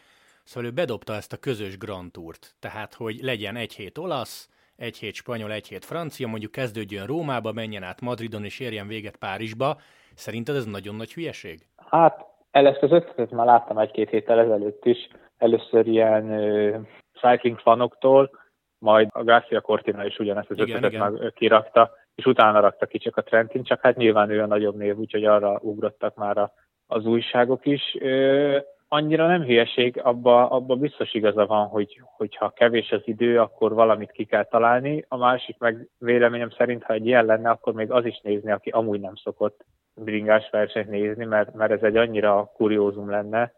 szóval 0.44 0.70
ő 0.70 0.72
bedobta 0.72 1.12
ezt 1.14 1.32
a 1.32 1.37
közös 1.37 1.78
Grand 1.78 2.12
Tourt, 2.12 2.54
tehát 2.58 2.94
hogy 2.94 3.18
legyen 3.22 3.56
egy 3.56 3.75
hét 3.75 3.99
olasz, 3.99 4.49
egy 4.76 4.96
hét 4.96 5.14
spanyol, 5.14 5.52
egy 5.52 5.68
hét 5.68 5.84
francia, 5.84 6.28
mondjuk 6.28 6.52
kezdődjön 6.52 7.06
Rómába, 7.06 7.52
menjen 7.52 7.82
át 7.82 8.00
Madridon 8.00 8.44
és 8.44 8.60
érjen 8.60 8.87
véget 8.87 9.16
Párizsba. 9.16 9.76
Szerinted 10.14 10.56
ez 10.56 10.64
nagyon 10.64 10.94
nagy 10.94 11.12
hülyeség? 11.12 11.66
Hát, 11.76 12.26
ezt 12.50 12.82
az 12.82 12.92
ötletet 12.92 13.30
már 13.30 13.46
láttam 13.46 13.78
egy-két 13.78 14.10
héttel 14.10 14.38
ezelőtt 14.38 14.84
is, 14.84 15.08
először 15.40 15.87
ilyen 15.87 16.25
uh, 16.25 16.80
cycling 17.20 17.59
fanoktól, 17.59 18.30
majd 18.78 19.09
a 19.12 19.25
Garcia 19.25 19.61
Cortina 19.61 20.04
is 20.04 20.18
ugyanezt 20.18 20.50
az 20.50 20.56
igen, 20.56 20.68
ötletet 20.68 20.92
igen. 20.92 21.12
meg 21.12 21.32
kirakta, 21.32 21.90
és 22.14 22.25
utána 22.25 22.61
rakta 22.61 22.87
ki 22.87 22.99
csak 22.99 23.16
a 23.16 23.23
Trentin, 23.23 23.62
csak 23.62 23.80
hát 23.80 23.97
nyilván 23.97 24.30
ő 24.30 24.42
a 24.42 24.47
nagyobb 24.47 24.76
név, 24.76 24.97
úgyhogy 24.97 25.25
arra 25.25 25.59
ugrottak 25.62 26.14
már 26.14 26.38
a, 26.38 26.52
az 26.87 27.06
újságok 27.06 27.66
is. 27.66 27.97
Uh, 28.00 28.56
annyira 28.92 29.26
nem 29.26 29.42
hülyeség, 29.42 30.00
abba, 30.02 30.50
abba 30.50 30.76
biztos 30.76 31.14
igaza 31.14 31.47
van, 31.47 31.66
hogy, 31.66 32.00
hogyha 32.16 32.50
kevés 32.50 32.90
az 32.90 33.02
idő, 33.04 33.40
akkor 33.40 33.75
valamit 33.75 34.11
ki 34.11 34.25
kell 34.25 34.44
találni. 34.44 35.04
A 35.09 35.16
másik 35.16 35.59
meg 35.59 35.88
véleményem 35.99 36.50
szerint, 36.50 36.82
ha 36.82 36.92
egy 36.92 37.06
ilyen 37.06 37.25
lenne, 37.25 37.50
akkor 37.50 37.73
még 37.73 37.90
az 37.90 38.04
is 38.04 38.20
nézni, 38.23 38.50
aki 38.50 38.70
amúgy 38.70 39.00
nem 39.00 39.14
szokott 39.14 39.64
bringás 39.94 40.50
versenyt 40.50 40.88
nézni, 40.88 41.25
mert, 41.25 41.54
mert 41.54 41.73
ez 41.73 41.82
egy 41.82 41.97
annyira 41.97 42.50
kuriózum 42.54 43.11
lenne, 43.11 43.52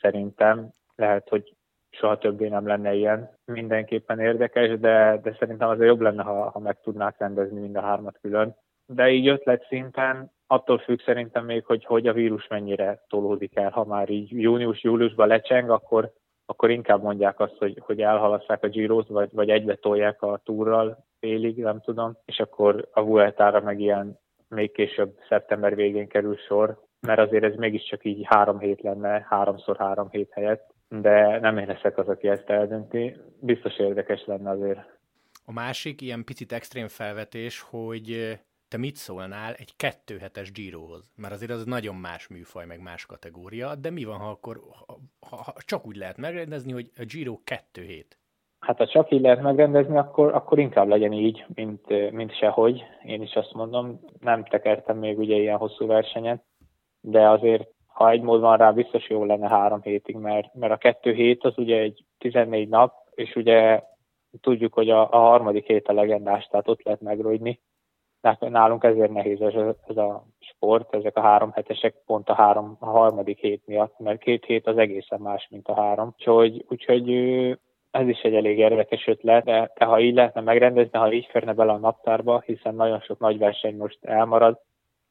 szerintem. 0.00 0.70
Lehet, 0.98 1.28
hogy 1.28 1.56
soha 1.90 2.18
többé 2.18 2.48
nem 2.48 2.66
lenne 2.66 2.94
ilyen. 2.94 3.30
Mindenképpen 3.44 4.20
érdekes, 4.20 4.78
de, 4.78 5.20
de 5.22 5.36
szerintem 5.38 5.68
azért 5.68 5.88
jobb 5.88 6.00
lenne, 6.00 6.22
ha, 6.22 6.50
ha 6.50 6.58
meg 6.58 6.80
tudnák 6.80 7.18
rendezni 7.18 7.60
mind 7.60 7.76
a 7.76 7.80
hármat 7.80 8.18
külön. 8.20 8.56
De 8.86 9.10
így 9.10 9.28
ötlet 9.28 9.66
szinten 9.68 10.30
attól 10.46 10.78
függ 10.78 11.00
szerintem 11.00 11.44
még, 11.44 11.64
hogy, 11.64 11.84
hogy 11.84 12.06
a 12.06 12.12
vírus 12.12 12.46
mennyire 12.46 13.04
tolódik 13.08 13.56
el. 13.56 13.70
Ha 13.70 13.84
már 13.84 14.10
így 14.10 14.30
június-júliusban 14.30 15.28
lecseng, 15.28 15.70
akkor, 15.70 16.12
akkor 16.46 16.70
inkább 16.70 17.02
mondják 17.02 17.40
azt, 17.40 17.56
hogy, 17.58 17.78
hogy 17.80 18.00
elhalasszák 18.00 18.62
a 18.62 18.68
giro 18.68 19.02
vagy, 19.08 19.28
vagy 19.32 19.50
egybe 19.50 19.74
tolják 19.74 20.22
a 20.22 20.40
túrral 20.44 21.04
félig, 21.20 21.56
nem 21.56 21.80
tudom, 21.80 22.16
és 22.24 22.38
akkor 22.38 22.88
a 22.92 23.02
Vueltára 23.02 23.60
meg 23.60 23.80
ilyen 23.80 24.18
még 24.48 24.72
később 24.72 25.18
szeptember 25.28 25.74
végén 25.74 26.08
kerül 26.08 26.36
sor, 26.36 26.82
mert 27.06 27.20
azért 27.20 27.44
ez 27.44 27.54
mégiscsak 27.54 28.04
így 28.04 28.24
három 28.24 28.58
hét 28.58 28.82
lenne, 28.82 29.26
háromszor 29.28 29.76
három 29.76 30.08
hét 30.10 30.30
helyett, 30.32 30.74
de 30.88 31.38
nem 31.40 31.58
én 31.58 31.66
leszek 31.66 31.98
az, 31.98 32.08
aki 32.08 32.28
ezt 32.28 32.48
eldönti. 32.50 33.16
Biztos 33.40 33.78
érdekes 33.78 34.24
lenne 34.26 34.50
azért. 34.50 34.98
A 35.44 35.52
másik 35.52 36.00
ilyen 36.00 36.24
picit 36.24 36.52
extrém 36.52 36.88
felvetés, 36.88 37.60
hogy 37.60 38.38
te 38.68 38.76
mit 38.76 38.96
szólnál 38.96 39.54
egy 39.54 39.76
kettő 39.76 40.18
hetes 40.18 40.52
Girohoz? 40.52 41.10
Mert 41.16 41.34
azért 41.34 41.50
az 41.50 41.64
nagyon 41.64 41.94
más 41.94 42.28
műfaj, 42.28 42.66
meg 42.66 42.80
más 42.80 43.06
kategória, 43.06 43.74
de 43.74 43.90
mi 43.90 44.04
van, 44.04 44.18
ha 44.18 44.28
akkor 44.28 44.60
ha, 45.20 45.36
ha, 45.36 45.52
csak 45.66 45.86
úgy 45.86 45.96
lehet 45.96 46.16
megrendezni, 46.16 46.72
hogy 46.72 46.90
a 46.96 47.04
Giro 47.04 47.38
kettő 47.44 47.82
hét? 47.82 48.18
Hát 48.58 48.76
ha 48.76 48.86
csak 48.86 49.10
így 49.10 49.20
lehet 49.20 49.42
megrendezni, 49.42 49.96
akkor, 49.96 50.34
akkor 50.34 50.58
inkább 50.58 50.88
legyen 50.88 51.12
így, 51.12 51.44
mint, 51.54 52.12
mint 52.12 52.36
sehogy. 52.36 52.82
Én 53.04 53.22
is 53.22 53.34
azt 53.34 53.52
mondom, 53.52 54.00
nem 54.20 54.44
tekertem 54.44 54.98
még 54.98 55.18
ugye 55.18 55.36
ilyen 55.36 55.58
hosszú 55.58 55.86
versenyen, 55.86 56.42
de 57.00 57.28
azért 57.28 57.68
ha 57.98 58.10
egy 58.10 58.20
mód 58.20 58.40
van 58.40 58.56
rá, 58.56 58.70
biztos 58.70 59.08
jó 59.08 59.24
lenne 59.24 59.48
három 59.48 59.80
hétig, 59.82 60.16
mert, 60.16 60.54
mert 60.54 60.72
a 60.72 60.76
kettő 60.76 61.12
hét 61.12 61.44
az 61.44 61.58
ugye 61.58 61.78
egy 61.78 62.04
14 62.18 62.68
nap, 62.68 62.94
és 63.14 63.36
ugye 63.36 63.82
tudjuk, 64.40 64.74
hogy 64.74 64.90
a, 64.90 65.00
a 65.00 65.18
harmadik 65.18 65.66
hét 65.66 65.88
a 65.88 65.92
legendás, 65.92 66.46
tehát 66.46 66.68
ott 66.68 66.82
lehet 66.82 67.00
megrojni. 67.00 67.60
Nálunk 68.38 68.84
ezért 68.84 69.12
nehéz 69.12 69.40
ez, 69.40 69.54
ez 69.88 69.96
a 69.96 70.24
sport, 70.38 70.94
ezek 70.94 71.16
a 71.16 71.20
három 71.20 71.50
hetesek 71.52 71.94
pont 72.06 72.28
a, 72.28 72.34
három, 72.34 72.76
a 72.80 72.86
harmadik 72.86 73.38
hét 73.38 73.66
miatt, 73.66 73.98
mert 73.98 74.20
két 74.20 74.44
hét 74.44 74.66
az 74.66 74.78
egészen 74.78 75.20
más, 75.20 75.48
mint 75.50 75.68
a 75.68 75.74
három. 75.74 76.14
Úgyhogy, 76.16 76.64
úgyhogy 76.68 77.10
ez 77.90 78.08
is 78.08 78.20
egy 78.20 78.34
elég 78.34 78.58
érdekes 78.58 79.06
ötlet, 79.06 79.44
de, 79.44 79.72
de 79.74 79.84
ha 79.84 80.00
így 80.00 80.14
lehetne 80.14 80.40
megrendezni, 80.40 80.98
ha 80.98 81.12
így 81.12 81.28
férne 81.30 81.52
bele 81.52 81.72
a 81.72 81.78
naptárba, 81.78 82.40
hiszen 82.40 82.74
nagyon 82.74 83.00
sok 83.00 83.18
nagy 83.18 83.38
verseny 83.38 83.76
most 83.76 84.04
elmarad, 84.04 84.60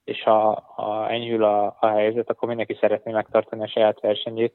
és 0.07 0.23
ha, 0.23 0.63
ha 0.75 1.09
enyhül 1.09 1.43
a, 1.43 1.75
a 1.79 1.87
helyzet, 1.87 2.29
akkor 2.29 2.47
mindenki 2.47 2.77
szeretné 2.79 3.11
megtartani 3.11 3.63
a 3.63 3.67
saját 3.67 3.99
versenyét, 3.99 4.53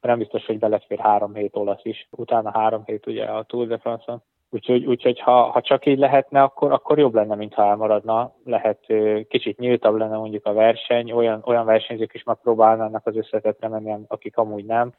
nem 0.00 0.18
biztos, 0.18 0.46
hogy 0.46 0.58
belefér 0.58 0.98
három 0.98 1.34
hét 1.34 1.56
olasz 1.56 1.84
is, 1.84 2.08
utána 2.10 2.50
három 2.50 2.82
hét 2.84 3.06
ugye 3.06 3.24
a 3.24 3.42
Tour 3.42 3.66
de 3.66 3.78
France-on. 3.78 4.22
Úgyhogy, 4.50 4.84
úgyhogy 4.84 5.20
ha, 5.20 5.42
ha 5.42 5.60
csak 5.60 5.86
így 5.86 5.98
lehetne, 5.98 6.42
akkor, 6.42 6.72
akkor 6.72 6.98
jobb 6.98 7.14
lenne, 7.14 7.34
mintha 7.34 7.66
elmaradna. 7.66 8.32
Lehet 8.44 8.86
kicsit 9.28 9.58
nyíltabb 9.58 9.96
lenne 9.96 10.16
mondjuk 10.16 10.46
a 10.46 10.52
verseny, 10.52 11.12
olyan, 11.12 11.42
olyan 11.44 11.64
versenyzők 11.64 12.14
is 12.14 12.22
megpróbálnának 12.22 13.06
az 13.06 13.16
összetetre 13.16 13.68
menni, 13.68 13.94
akik 14.08 14.36
amúgy 14.36 14.64
nem 14.64 14.92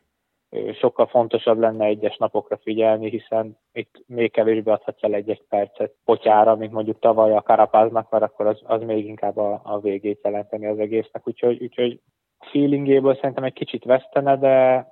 sokkal 0.80 1.08
fontosabb 1.08 1.60
lenne 1.60 1.86
egyes 1.86 2.18
napokra 2.18 2.58
figyelni, 2.58 3.10
hiszen 3.10 3.58
itt 3.74 4.04
még 4.08 4.32
kevésbé 4.32 4.72
adhatsz 4.72 5.04
el 5.04 5.14
egy-egy 5.14 5.44
percet 5.50 5.94
potyára, 6.06 6.56
mint 6.56 6.72
mondjuk 6.72 7.00
tavaly 7.00 7.36
a 7.36 7.42
Karapáznak, 7.42 8.10
mert 8.10 8.24
akkor 8.24 8.46
az, 8.46 8.62
az 8.64 8.82
még 8.82 9.06
inkább 9.06 9.38
a, 9.38 9.62
a 9.64 9.80
végét 9.80 10.20
jelenteni 10.24 10.66
az 10.66 10.80
egésznek. 10.80 11.28
Úgyhogy, 11.28 11.62
úgyhogy 11.62 12.00
feelingéből 12.52 13.16
szerintem 13.16 13.44
egy 13.44 13.54
kicsit 13.54 13.84
vesztene, 13.84 14.38
de, 14.38 14.88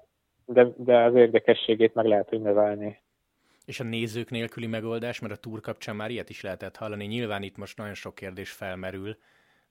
de, 0.46 0.67
de 0.77 0.98
az 0.98 1.15
érdekességét 1.15 1.93
meg 1.93 2.05
lehet, 2.05 2.32
növelni. 2.32 3.01
És 3.65 3.79
a 3.79 3.84
nézők 3.84 4.29
nélküli 4.29 4.67
megoldás, 4.67 5.20
mert 5.20 5.34
a 5.34 5.38
túr 5.38 5.62
kapcsán 5.62 5.96
már 5.96 6.10
ilyet 6.10 6.29
is 6.29 6.41
lehetett 6.41 6.75
hallani. 6.75 7.05
Nyilván 7.05 7.43
itt 7.43 7.58
most 7.58 7.77
nagyon 7.77 7.93
sok 7.93 8.15
kérdés 8.15 8.51
felmerül, 8.51 9.17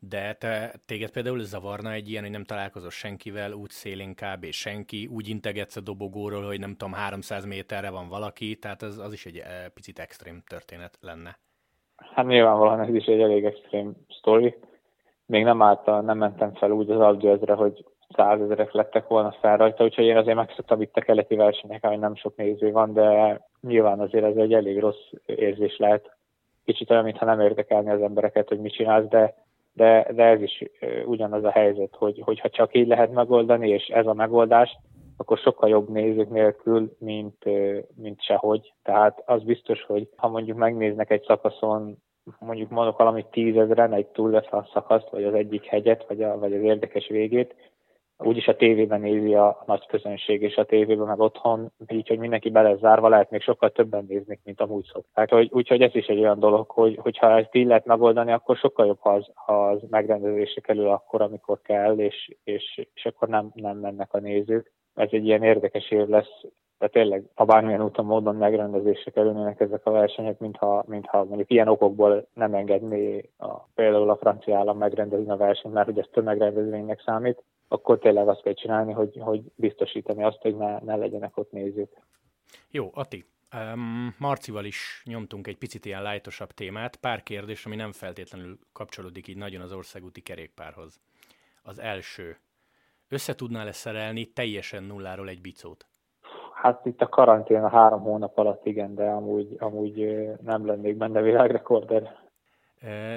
de 0.09 0.35
te, 0.39 0.73
téged 0.87 1.11
például 1.11 1.41
zavarna 1.41 1.93
egy 1.93 2.11
ilyen, 2.11 2.23
hogy 2.23 2.33
nem 2.33 2.45
találkozol 2.45 2.91
senkivel, 2.91 3.53
úgy 3.53 3.71
szélén 3.71 4.15
kb. 4.15 4.45
senki, 4.51 5.07
úgy 5.07 5.29
integetsz 5.29 5.77
a 5.77 5.81
dobogóról, 5.81 6.47
hogy 6.47 6.59
nem 6.59 6.75
tudom, 6.77 6.93
300 6.93 7.45
méterre 7.45 7.91
van 7.91 8.09
valaki, 8.09 8.57
tehát 8.57 8.83
az, 8.83 8.99
az 8.99 9.13
is 9.13 9.27
egy 9.27 9.37
e, 9.37 9.71
picit 9.75 9.99
extrém 9.99 10.43
történet 10.49 10.99
lenne. 11.01 11.39
Hát 11.97 12.27
nyilvánvalóan 12.27 12.81
ez 12.81 12.95
is 12.95 13.05
egy 13.05 13.21
elég 13.21 13.45
extrém 13.45 13.93
sztori. 14.09 14.55
Még 15.27 15.45
nem 15.45 15.63
állta, 15.63 16.01
nem 16.01 16.19
mentem 16.19 16.55
fel 16.55 16.71
úgy 16.71 16.91
az 16.91 17.01
Algyőzre, 17.01 17.55
hogy 17.55 17.85
százezerek 18.09 18.73
lettek 18.73 19.09
volna 19.09 19.37
fel 19.41 19.57
rajta, 19.57 19.85
úgyhogy 19.85 20.05
én 20.05 20.17
azért 20.17 20.37
megszoktam 20.37 20.81
itt 20.81 20.97
a 20.97 21.01
keleti 21.01 21.35
versenyek, 21.35 21.87
hogy 21.87 21.99
nem 21.99 22.15
sok 22.15 22.37
néző 22.37 22.71
van, 22.71 22.93
de 22.93 23.41
nyilván 23.61 24.01
azért 24.01 24.25
ez 24.25 24.37
egy 24.37 24.53
elég 24.53 24.79
rossz 24.79 25.11
érzés 25.27 25.77
lehet. 25.77 26.17
Kicsit 26.65 26.91
olyan, 26.91 27.05
mintha 27.05 27.25
nem 27.25 27.41
érdekelni 27.41 27.91
az 27.91 28.03
embereket, 28.03 28.49
hogy 28.49 28.59
mit 28.59 28.75
csinálsz, 28.75 29.09
de 29.09 29.42
de, 29.73 30.07
de 30.13 30.25
ez 30.25 30.43
is 30.43 30.65
ugyanaz 31.05 31.45
a 31.45 31.51
helyzet, 31.51 31.97
hogy, 31.97 32.21
hogyha 32.25 32.49
csak 32.49 32.77
így 32.77 32.87
lehet 32.87 33.13
megoldani, 33.13 33.69
és 33.69 33.87
ez 33.87 34.07
a 34.07 34.15
megoldás, 34.15 34.79
akkor 35.17 35.39
sokkal 35.39 35.69
jobb 35.69 35.89
nézők 35.89 36.31
nélkül, 36.31 36.97
mint, 36.99 37.45
mint 37.97 38.23
sehogy. 38.23 38.73
Tehát 38.83 39.23
az 39.27 39.43
biztos, 39.43 39.83
hogy 39.83 40.09
ha 40.17 40.29
mondjuk 40.29 40.57
megnéznek 40.57 41.11
egy 41.11 41.23
szakaszon, 41.23 41.97
mondjuk 42.39 42.71
mondok 42.71 42.99
valamit 42.99 43.27
tízezren, 43.27 43.93
egy 43.93 44.07
túl 44.07 44.43
szakaszt, 44.73 45.11
vagy 45.11 45.25
az 45.25 45.35
egyik 45.35 45.65
hegyet, 45.65 46.05
vagy, 46.09 46.23
a, 46.23 46.39
vagy 46.39 46.53
az 46.53 46.63
érdekes 46.63 47.09
végét, 47.09 47.55
úgyis 48.25 48.49
a 48.49 48.57
tévében 48.57 49.01
nézi 49.01 49.35
a 49.35 49.63
nagy 49.67 49.87
közönség, 49.87 50.43
és 50.43 50.57
a 50.57 50.65
tévében 50.65 51.07
meg 51.07 51.21
otthon, 51.21 51.73
így, 51.89 52.09
hogy 52.09 52.19
mindenki 52.19 52.51
bele 52.51 52.77
zárva, 52.77 53.09
lehet 53.09 53.31
még 53.31 53.43
sokkal 53.43 53.71
többen 53.71 54.05
néznek, 54.09 54.41
mint 54.45 54.61
amúgy 54.61 54.91
szokták. 54.93 55.33
Úgy, 55.33 55.49
úgyhogy 55.53 55.83
ez 55.83 55.95
is 55.95 56.07
egy 56.07 56.19
olyan 56.19 56.39
dolog, 56.39 56.71
hogy, 56.71 56.99
hogyha 57.03 57.39
ezt 57.39 57.55
így 57.55 57.67
lehet 57.67 57.87
megoldani, 57.87 58.33
akkor 58.33 58.57
sokkal 58.57 58.87
jobb, 58.87 59.01
ha 59.01 59.11
az, 59.11 59.31
ha 59.35 59.69
az 59.69 59.81
megrendezésre 59.91 60.61
kerül 60.61 60.89
akkor, 60.89 61.23
amikor 61.23 61.61
kell, 61.63 61.99
és, 61.99 62.37
és, 62.45 62.87
és 62.95 63.07
akkor 63.07 63.29
nem, 63.29 63.51
nem 63.55 63.77
mennek 63.77 64.15
a 64.15 64.19
nézők. 64.19 64.73
Ez 64.95 65.09
egy 65.11 65.27
ilyen 65.27 65.43
érdekes 65.43 65.91
év 65.91 66.09
lesz, 66.09 66.45
de 66.83 66.89
tényleg, 66.89 67.25
ha 67.35 67.45
bármilyen 67.45 67.83
úton 67.83 68.05
módon 68.05 68.37
megrendezésre 68.37 69.11
kerülnének 69.11 69.61
ezek 69.61 69.87
a 69.87 69.91
versenyek, 69.91 70.39
mintha, 70.39 70.85
mintha 70.87 71.25
mondjuk 71.25 71.51
ilyen 71.51 71.69
okokból 71.69 72.27
nem 72.35 72.55
engedné 72.55 73.31
a, 73.39 73.49
például 73.75 74.11
a 74.11 74.17
francia 74.17 74.57
állam 74.57 74.79
megrendezni 74.79 75.31
a 75.31 75.37
versenyt, 75.37 75.75
mert 75.75 75.87
hogy 75.87 75.99
ez 75.99 76.07
tömegrendezvénynek 76.13 77.03
számít, 77.05 77.43
akkor 77.73 77.99
tényleg 77.99 78.29
azt 78.29 78.43
kell 78.43 78.55
csinálni, 78.55 78.93
hogy, 78.93 79.19
hogy 79.21 79.43
biztosítani 79.55 80.25
azt, 80.25 80.41
hogy 80.41 80.57
ne, 80.57 80.79
ne 80.79 80.97
legyenek 80.97 81.37
ott 81.37 81.53
nézők. 81.53 81.91
Jó, 82.71 82.91
Ati, 82.95 83.25
um, 83.55 84.15
Marcival 84.19 84.65
is 84.65 85.03
nyomtunk 85.07 85.47
egy 85.47 85.59
picit 85.59 85.85
ilyen 85.85 86.03
lájtosabb 86.03 86.51
témát, 86.51 86.97
pár 86.97 87.23
kérdés, 87.23 87.67
ami 87.67 87.77
nem 87.77 87.93
feltétlenül 87.93 88.59
kapcsolódik 88.73 89.29
így 89.29 89.37
nagyon 89.37 89.61
az 89.61 89.73
országúti 89.73 90.21
kerékpárhoz. 90.21 91.01
Az 91.63 91.79
első, 91.79 92.37
össze 93.09 93.35
tudnál-e 93.35 93.73
szerelni 93.73 94.25
teljesen 94.27 94.83
nulláról 94.83 95.29
egy 95.29 95.41
bicót? 95.41 95.87
Hát 96.55 96.87
itt 96.87 97.01
a 97.01 97.09
karantén 97.09 97.63
a 97.65 97.69
három 97.69 98.01
hónap 98.01 98.39
alatt 98.39 98.67
igen, 98.67 98.95
de 98.95 99.05
amúgy, 99.05 99.57
amúgy 99.59 100.29
nem 100.43 100.67
lennék 100.67 100.97
benne 100.97 101.21
világrekorder. 101.21 102.21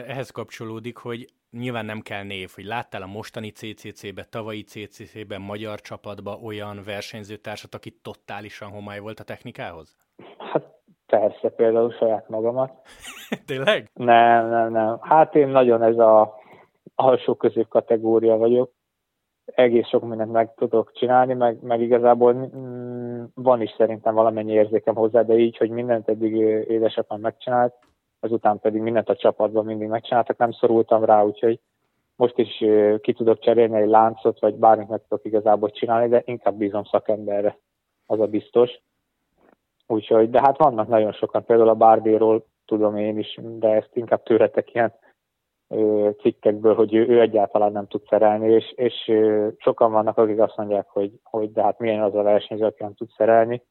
Ehhez 0.07 0.29
kapcsolódik, 0.29 0.97
hogy 0.97 1.27
nyilván 1.51 1.85
nem 1.85 1.99
kell 1.99 2.23
név, 2.23 2.49
hogy 2.55 2.63
láttál 2.65 3.01
a 3.01 3.07
mostani 3.07 3.49
CCC-be, 3.49 4.23
tavalyi 4.23 4.63
CCC-ben, 4.63 5.41
magyar 5.41 5.81
csapatba 5.81 6.39
olyan 6.43 6.81
versenyzőtársat, 6.85 7.73
aki 7.73 7.91
totálisan 8.01 8.69
homály 8.69 8.99
volt 8.99 9.19
a 9.19 9.23
technikához? 9.23 9.95
Hát 10.37 10.63
persze, 11.05 11.49
például 11.49 11.91
saját 11.91 12.29
magamat. 12.29 12.71
Tényleg? 13.47 13.89
Nem, 13.93 14.49
nem, 14.49 14.71
nem. 14.71 14.97
Hát 15.01 15.35
én 15.35 15.47
nagyon 15.47 15.83
ez 15.83 15.97
a 15.97 16.33
alsó 16.95 17.35
közép 17.35 17.67
kategória 17.67 18.37
vagyok. 18.37 18.71
Egész 19.45 19.87
sok 19.87 20.07
mindent 20.07 20.31
meg 20.31 20.53
tudok 20.53 20.91
csinálni, 20.93 21.33
meg, 21.33 21.61
meg 21.61 21.81
igazából 21.81 22.33
mm, 22.33 23.23
van 23.33 23.61
is 23.61 23.73
szerintem 23.77 24.13
valamennyi 24.13 24.51
érzékem 24.51 24.95
hozzá, 24.95 25.21
de 25.21 25.37
így, 25.37 25.57
hogy 25.57 25.69
mindent 25.69 26.09
eddig 26.09 26.35
édesapám 26.67 27.19
megcsinált, 27.19 27.73
azután 28.25 28.59
pedig 28.59 28.81
mindent 28.81 29.09
a 29.09 29.15
csapatban 29.15 29.65
mindig 29.65 29.87
megcsináltak, 29.87 30.37
nem 30.37 30.51
szorultam 30.51 31.03
rá, 31.03 31.23
úgyhogy 31.23 31.59
most 32.15 32.37
is 32.37 32.63
ki 33.01 33.13
tudok 33.13 33.39
cserélni 33.39 33.77
egy 33.77 33.89
láncot, 33.89 34.39
vagy 34.39 34.55
bármit 34.55 34.87
meg 34.87 35.01
tudok 35.07 35.25
igazából 35.25 35.69
csinálni, 35.69 36.07
de 36.07 36.21
inkább 36.25 36.55
bízom 36.55 36.83
szakemberre, 36.83 37.57
az 38.05 38.19
a 38.19 38.27
biztos. 38.27 38.71
Úgyhogy, 39.87 40.29
de 40.29 40.41
hát 40.41 40.57
vannak 40.57 40.87
nagyon 40.87 41.11
sokan, 41.11 41.45
például 41.45 41.69
a 41.69 41.75
Barbie-ról 41.75 42.45
tudom 42.65 42.97
én 42.97 43.17
is, 43.19 43.39
de 43.41 43.67
ezt 43.67 43.89
inkább 43.93 44.23
tőletek 44.23 44.73
ilyen 44.73 44.93
cikkekből, 46.21 46.75
hogy 46.75 46.93
ő, 46.93 47.07
ő 47.07 47.21
egyáltalán 47.21 47.71
nem 47.71 47.87
tud 47.87 48.01
szerelni, 48.09 48.53
és, 48.53 48.71
és 48.75 49.11
sokan 49.57 49.91
vannak, 49.91 50.17
akik 50.17 50.39
azt 50.39 50.57
mondják, 50.57 50.87
hogy, 50.89 51.19
hogy 51.23 51.51
de 51.51 51.61
hát 51.61 51.79
milyen 51.79 52.03
az 52.03 52.15
a 52.15 52.21
versenyző, 52.21 52.65
aki 52.65 52.83
nem 52.83 52.93
tud 52.93 53.09
szerelni. 53.17 53.63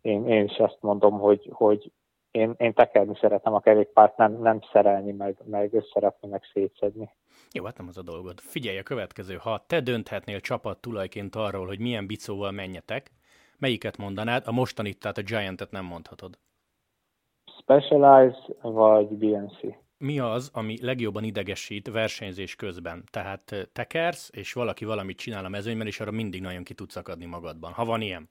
Én, 0.00 0.26
én 0.26 0.44
is 0.44 0.56
azt 0.56 0.78
mondom, 0.80 1.18
hogy, 1.18 1.48
hogy 1.52 1.92
én, 2.32 2.54
én 2.58 2.74
tekerni 2.74 3.16
szeretem 3.20 3.54
a 3.54 3.60
kerékpárt, 3.60 4.16
nem, 4.16 4.32
nem 4.32 4.60
szerelni, 4.72 5.12
meg, 5.12 5.36
meg 5.44 5.74
összerakni, 5.74 6.28
meg 6.28 6.42
szétszedni. 6.52 7.10
Jó, 7.52 7.64
hát 7.64 7.78
nem 7.78 7.88
az 7.88 7.98
a 7.98 8.02
dolgod. 8.02 8.40
Figyelj 8.40 8.78
a 8.78 8.82
következő. 8.82 9.36
Ha 9.36 9.64
te 9.66 9.80
dönthetnél 9.80 10.40
csapat 10.40 10.80
tulajként 10.80 11.34
arról, 11.34 11.66
hogy 11.66 11.80
milyen 11.80 12.06
bicóval 12.06 12.50
menjetek, 12.50 13.10
melyiket 13.58 13.96
mondanád? 13.96 14.42
A 14.46 14.52
mostanit, 14.52 14.98
tehát 14.98 15.18
a 15.18 15.22
Giant-et 15.22 15.70
nem 15.70 15.84
mondhatod. 15.84 16.38
Specialize 17.60 18.38
vagy 18.62 19.06
BNC? 19.06 19.58
Mi 19.98 20.18
az, 20.18 20.50
ami 20.54 20.76
legjobban 20.80 21.24
idegesít 21.24 21.90
versenyzés 21.90 22.56
közben? 22.56 23.04
Tehát 23.10 23.68
tekersz, 23.72 24.30
és 24.32 24.52
valaki 24.52 24.84
valamit 24.84 25.18
csinál 25.18 25.44
a 25.44 25.48
mezőnyben, 25.48 25.86
és 25.86 26.00
arra 26.00 26.10
mindig 26.10 26.40
nagyon 26.40 26.62
ki 26.62 26.74
tudsz 26.74 26.96
akadni 26.96 27.24
magadban. 27.24 27.72
Ha 27.72 27.84
van 27.84 28.00
ilyen? 28.00 28.28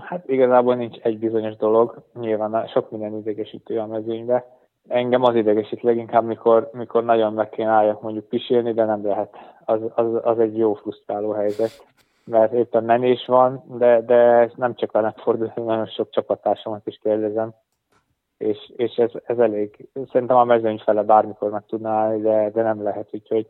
Hát 0.00 0.28
igazából 0.28 0.74
nincs 0.74 0.98
egy 0.98 1.18
bizonyos 1.18 1.56
dolog. 1.56 2.02
Nyilván 2.20 2.66
sok 2.66 2.90
minden 2.90 3.14
idegesítő 3.14 3.78
a 3.78 3.86
mezőnybe. 3.86 4.58
Engem 4.88 5.22
az 5.22 5.34
idegesít 5.34 5.82
leginkább, 5.82 6.24
mikor, 6.24 6.70
mikor 6.72 7.04
nagyon 7.04 7.32
meg 7.32 7.48
kéne 7.48 7.70
álljak 7.70 8.02
mondjuk 8.02 8.28
pisélni, 8.28 8.72
de 8.72 8.84
nem 8.84 9.06
lehet. 9.06 9.36
Az, 9.64 9.80
az, 9.94 10.06
az 10.22 10.38
egy 10.38 10.56
jó 10.56 10.74
frusztráló 10.74 11.30
helyzet 11.30 11.88
mert 12.30 12.52
éppen 12.52 12.84
menés 12.84 13.26
van, 13.26 13.62
de, 13.78 14.00
de 14.00 14.14
ez 14.14 14.52
nem 14.56 14.74
csak 14.74 14.92
velem 14.92 15.12
fordul, 15.16 15.52
nagyon 15.54 15.86
sok 15.86 16.10
csapattársamat 16.10 16.86
is 16.86 16.98
kérdezem, 17.02 17.54
és, 18.36 18.72
és 18.76 18.94
ez, 18.96 19.10
ez 19.24 19.38
elég, 19.38 19.88
szerintem 20.10 20.36
a 20.36 20.44
mezőny 20.44 20.78
fele 20.78 21.02
bármikor 21.02 21.50
meg 21.50 21.66
tudná 21.66 21.90
állni, 21.90 22.20
de, 22.20 22.50
de 22.50 22.62
nem 22.62 22.82
lehet, 22.82 23.08
úgyhogy 23.12 23.48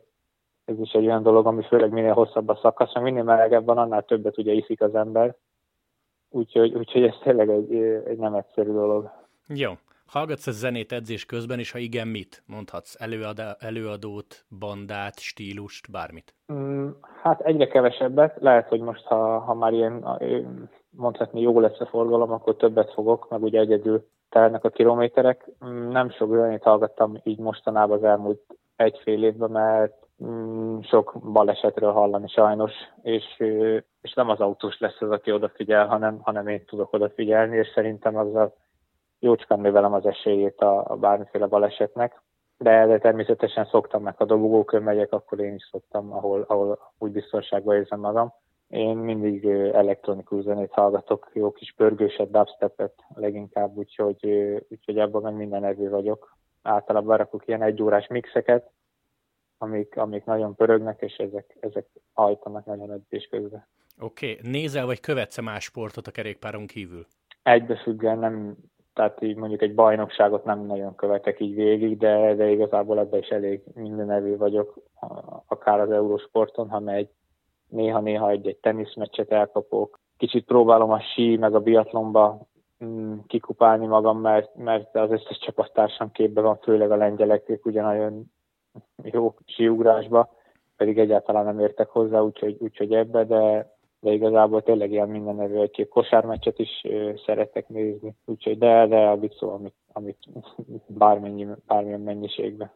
ez 0.65 0.79
is 0.79 0.91
egy 0.91 1.05
olyan 1.05 1.23
dolog, 1.23 1.45
ami 1.45 1.63
főleg 1.63 1.91
minél 1.91 2.13
hosszabb 2.13 2.49
a 2.49 2.59
szakasz, 2.61 2.93
mert 2.93 3.05
minél 3.05 3.23
melegebb 3.23 3.65
van, 3.65 3.77
annál 3.77 4.03
többet 4.03 4.37
ugye 4.37 4.51
iszik 4.51 4.81
az 4.81 4.95
ember, 4.95 5.35
úgyhogy, 6.31 6.73
úgyhogy 6.73 7.03
ez 7.03 7.15
tényleg 7.23 7.49
egy, 7.49 7.73
egy 8.05 8.17
nem 8.17 8.33
egyszerű 8.33 8.71
dolog. 8.71 9.11
Jó. 9.47 9.71
Hallgatsz 10.05 10.47
a 10.47 10.51
zenét 10.51 10.91
edzés 10.91 11.25
közben, 11.25 11.59
és 11.59 11.71
ha 11.71 11.77
igen, 11.77 12.07
mit 12.07 12.43
mondhatsz? 12.45 13.01
Előadá, 13.01 13.55
előadót, 13.59 14.45
bandát, 14.59 15.19
stílust, 15.19 15.91
bármit? 15.91 16.33
Mm, 16.53 16.89
hát 17.23 17.41
egyre 17.41 17.67
kevesebbet. 17.67 18.37
Lehet, 18.39 18.67
hogy 18.67 18.79
most, 18.79 19.03
ha, 19.03 19.39
ha 19.39 19.53
már 19.53 19.73
ilyen 19.73 20.05
mondhatni 20.89 21.41
jó 21.41 21.59
lesz 21.59 21.79
a 21.79 21.85
forgalom, 21.85 22.31
akkor 22.31 22.55
többet 22.55 22.93
fogok, 22.93 23.29
meg 23.29 23.43
ugye 23.43 23.59
egyedül 23.59 24.07
telnek 24.29 24.63
a 24.63 24.69
kilométerek. 24.69 25.49
Mm, 25.65 25.89
nem 25.89 26.09
sok 26.09 26.35
zenét 26.35 26.63
hallgattam 26.63 27.19
így 27.23 27.39
mostanában 27.39 27.97
az 27.97 28.03
elmúlt 28.03 28.41
egy-fél 28.75 29.23
évben, 29.23 29.51
mert 29.51 30.07
sok 30.81 31.19
balesetről 31.31 31.91
hallani 31.91 32.27
sajnos, 32.27 32.71
és, 33.01 33.39
és 34.01 34.13
nem 34.13 34.29
az 34.29 34.39
autós 34.39 34.79
lesz 34.79 35.01
az, 35.01 35.11
aki 35.11 35.31
odafigyel, 35.31 35.87
hanem, 35.87 36.19
hanem 36.21 36.47
én 36.47 36.65
tudok 36.65 36.93
odafigyelni, 36.93 37.57
és 37.57 37.67
szerintem 37.73 38.17
azzal 38.17 38.53
jócskán 39.19 39.59
növelem 39.59 39.93
az 39.93 40.05
esélyét 40.05 40.59
a, 40.59 40.85
a 40.87 40.95
bármiféle 40.95 41.45
balesetnek, 41.45 42.21
de, 42.57 42.85
de 42.85 42.97
természetesen 42.97 43.65
szoktam 43.65 44.03
meg, 44.03 44.17
ha 44.17 44.25
dobogókön 44.25 44.83
megyek, 44.83 45.13
akkor 45.13 45.39
én 45.39 45.53
is 45.53 45.67
szoktam, 45.71 46.13
ahol, 46.13 46.45
ahol 46.47 46.79
úgy 46.97 47.11
biztonságban 47.11 47.75
érzem 47.75 47.99
magam. 47.99 48.33
Én 48.67 48.97
mindig 48.97 49.45
elektronikus 49.73 50.43
zenét 50.43 50.71
hallgatok, 50.71 51.29
jó 51.33 51.51
kis 51.51 51.73
pörgőset, 51.77 52.31
dubstepet 52.31 52.93
leginkább, 53.15 53.75
úgyhogy, 53.75 54.25
úgyhogy 54.69 54.99
abban 54.99 55.21
meg 55.21 55.33
minden 55.33 55.63
erő 55.63 55.89
vagyok. 55.89 56.37
Általában 56.61 57.17
rakok 57.17 57.47
ilyen 57.47 57.61
egyórás 57.61 58.07
mixeket, 58.07 58.71
amik, 59.61 59.97
amik 59.97 60.25
nagyon 60.25 60.55
pörögnek, 60.55 61.01
és 61.01 61.15
ezek, 61.15 61.57
ezek 61.59 61.87
hajtanak 62.13 62.65
nagyon 62.65 62.91
edzés 62.91 63.27
közben. 63.31 63.67
Oké, 63.99 64.31
okay. 64.31 64.51
nézel 64.51 64.85
vagy 64.85 64.99
követsz 64.99 65.41
más 65.41 65.63
sportot 65.63 66.07
a 66.07 66.11
kerékpáron 66.11 66.67
kívül? 66.67 67.05
Egybefüggően 67.43 68.19
nem 68.19 68.55
tehát 68.93 69.21
így 69.21 69.35
mondjuk 69.35 69.61
egy 69.61 69.75
bajnokságot 69.75 70.43
nem 70.43 70.65
nagyon 70.65 70.95
követek 70.95 71.39
így 71.39 71.55
végig, 71.55 71.97
de, 71.97 72.35
de 72.35 72.49
igazából 72.49 72.99
ebben 72.99 73.19
is 73.19 73.27
elég 73.27 73.61
nevű 73.95 74.37
vagyok, 74.37 74.79
akár 75.47 75.79
az 75.79 75.91
Eurosporton, 75.91 76.69
ha 76.69 76.79
megy, 76.79 77.09
néha-néha 77.67 78.29
egy-egy 78.29 78.57
teniszmeccset 78.57 79.31
elkapok. 79.31 79.99
Kicsit 80.17 80.45
próbálom 80.45 80.91
a 80.91 80.99
sí 80.99 81.37
meg 81.37 81.55
a 81.55 81.59
biatlonba 81.59 82.47
mm, 82.85 83.17
kikupálni 83.27 83.85
magam, 83.85 84.19
mert, 84.19 84.55
mert 84.55 84.95
az 84.95 85.11
összes 85.11 85.37
csapattársam 85.37 86.11
képben 86.11 86.43
van, 86.43 86.57
főleg 86.57 86.91
a 86.91 86.95
lengyelek, 86.95 87.49
ők 87.49 87.65
ugye 87.65 87.81
nagyon 87.81 88.31
jó 89.13 89.35
síugrásba, 89.45 90.29
pedig 90.75 90.99
egyáltalán 90.99 91.45
nem 91.45 91.59
értek 91.59 91.87
hozzá, 91.87 92.19
úgyhogy, 92.19 92.55
úgyhogy 92.59 92.93
ebbe, 92.93 93.23
de, 93.23 93.75
de 93.99 94.11
igazából 94.11 94.63
tényleg 94.63 94.91
ilyen 94.91 95.09
minden 95.09 95.35
nevű 95.35 95.57
egy 95.59 95.87
kosármeccset 95.89 96.59
is 96.59 96.69
szeretek 97.25 97.67
nézni, 97.67 98.15
úgyhogy 98.25 98.57
de, 98.57 98.87
de 98.87 98.97
a 98.97 99.17
bicó, 99.17 99.49
amit, 99.49 99.75
amit 99.87 100.17
bármennyi, 100.87 101.47
bármilyen 101.67 102.01
mennyiségben. 102.01 102.71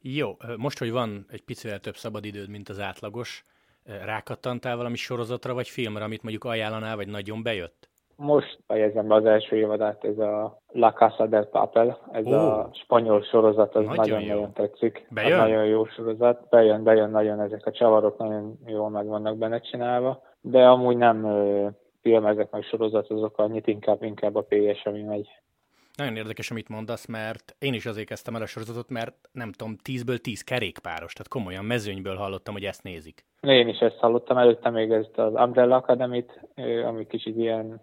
Jó, 0.00 0.36
most, 0.56 0.78
hogy 0.78 0.90
van 0.90 1.26
egy 1.30 1.42
picivel 1.42 1.80
több 1.80 1.96
szabadidőd, 1.96 2.48
mint 2.48 2.68
az 2.68 2.80
átlagos, 2.80 3.44
rákattantál 3.84 4.76
valami 4.76 4.96
sorozatra 4.96 5.54
vagy 5.54 5.68
filmre, 5.68 6.04
amit 6.04 6.22
mondjuk 6.22 6.44
ajánlanál, 6.44 6.96
vagy 6.96 7.08
nagyon 7.08 7.42
bejött? 7.42 7.88
Most 8.16 8.58
fejezem 8.66 9.08
be 9.08 9.14
az 9.14 9.24
első 9.24 9.56
évadát, 9.56 10.04
ez 10.04 10.18
a 10.18 10.58
La 10.72 10.92
Casa 10.92 11.26
del 11.26 11.44
Papel, 11.44 11.98
ez 12.12 12.26
oh. 12.26 12.58
a 12.58 12.70
spanyol 12.72 13.22
sorozat, 13.22 13.74
az 13.74 13.86
nagyon-nagyon 13.86 14.52
tetszik. 14.52 15.06
Bejön? 15.10 15.38
nagyon 15.38 15.64
jó 15.64 15.86
sorozat, 15.86 16.48
bejön, 16.48 16.82
bejön 16.82 17.10
nagyon, 17.10 17.40
ezek 17.40 17.66
a 17.66 17.70
csavarok 17.70 18.18
nagyon 18.18 18.58
jól 18.66 18.90
meg 18.90 19.06
vannak 19.06 19.36
benne 19.36 19.60
csinálva 19.60 20.24
de 20.50 20.66
amúgy 20.66 20.96
nem 20.96 21.22
filmezek 22.00 22.50
meg 22.50 22.62
sorozatozok 22.62 23.38
annyit, 23.38 23.66
inkább, 23.66 24.02
inkább 24.02 24.34
a 24.34 24.46
PS, 24.48 24.84
ami 24.84 25.02
megy. 25.02 25.28
Nagyon 25.94 26.16
érdekes, 26.16 26.50
amit 26.50 26.68
mondasz, 26.68 27.06
mert 27.06 27.56
én 27.58 27.74
is 27.74 27.86
azért 27.86 28.06
kezdtem 28.06 28.34
el 28.34 28.42
a 28.42 28.46
sorozatot, 28.46 28.90
mert 28.90 29.14
nem 29.32 29.52
tudom, 29.52 29.76
tízből 29.76 30.18
tíz 30.18 30.42
kerékpáros, 30.42 31.12
tehát 31.12 31.28
komolyan 31.28 31.64
mezőnyből 31.64 32.16
hallottam, 32.16 32.54
hogy 32.54 32.64
ezt 32.64 32.82
nézik. 32.82 33.24
Én 33.40 33.68
is 33.68 33.78
ezt 33.78 33.98
hallottam, 33.98 34.36
előtte 34.36 34.70
még 34.70 34.90
ezt 34.90 35.18
az 35.18 35.32
Umbrella 35.32 35.76
academy 35.76 36.24
ami 36.84 37.06
kicsit 37.06 37.36
ilyen 37.36 37.80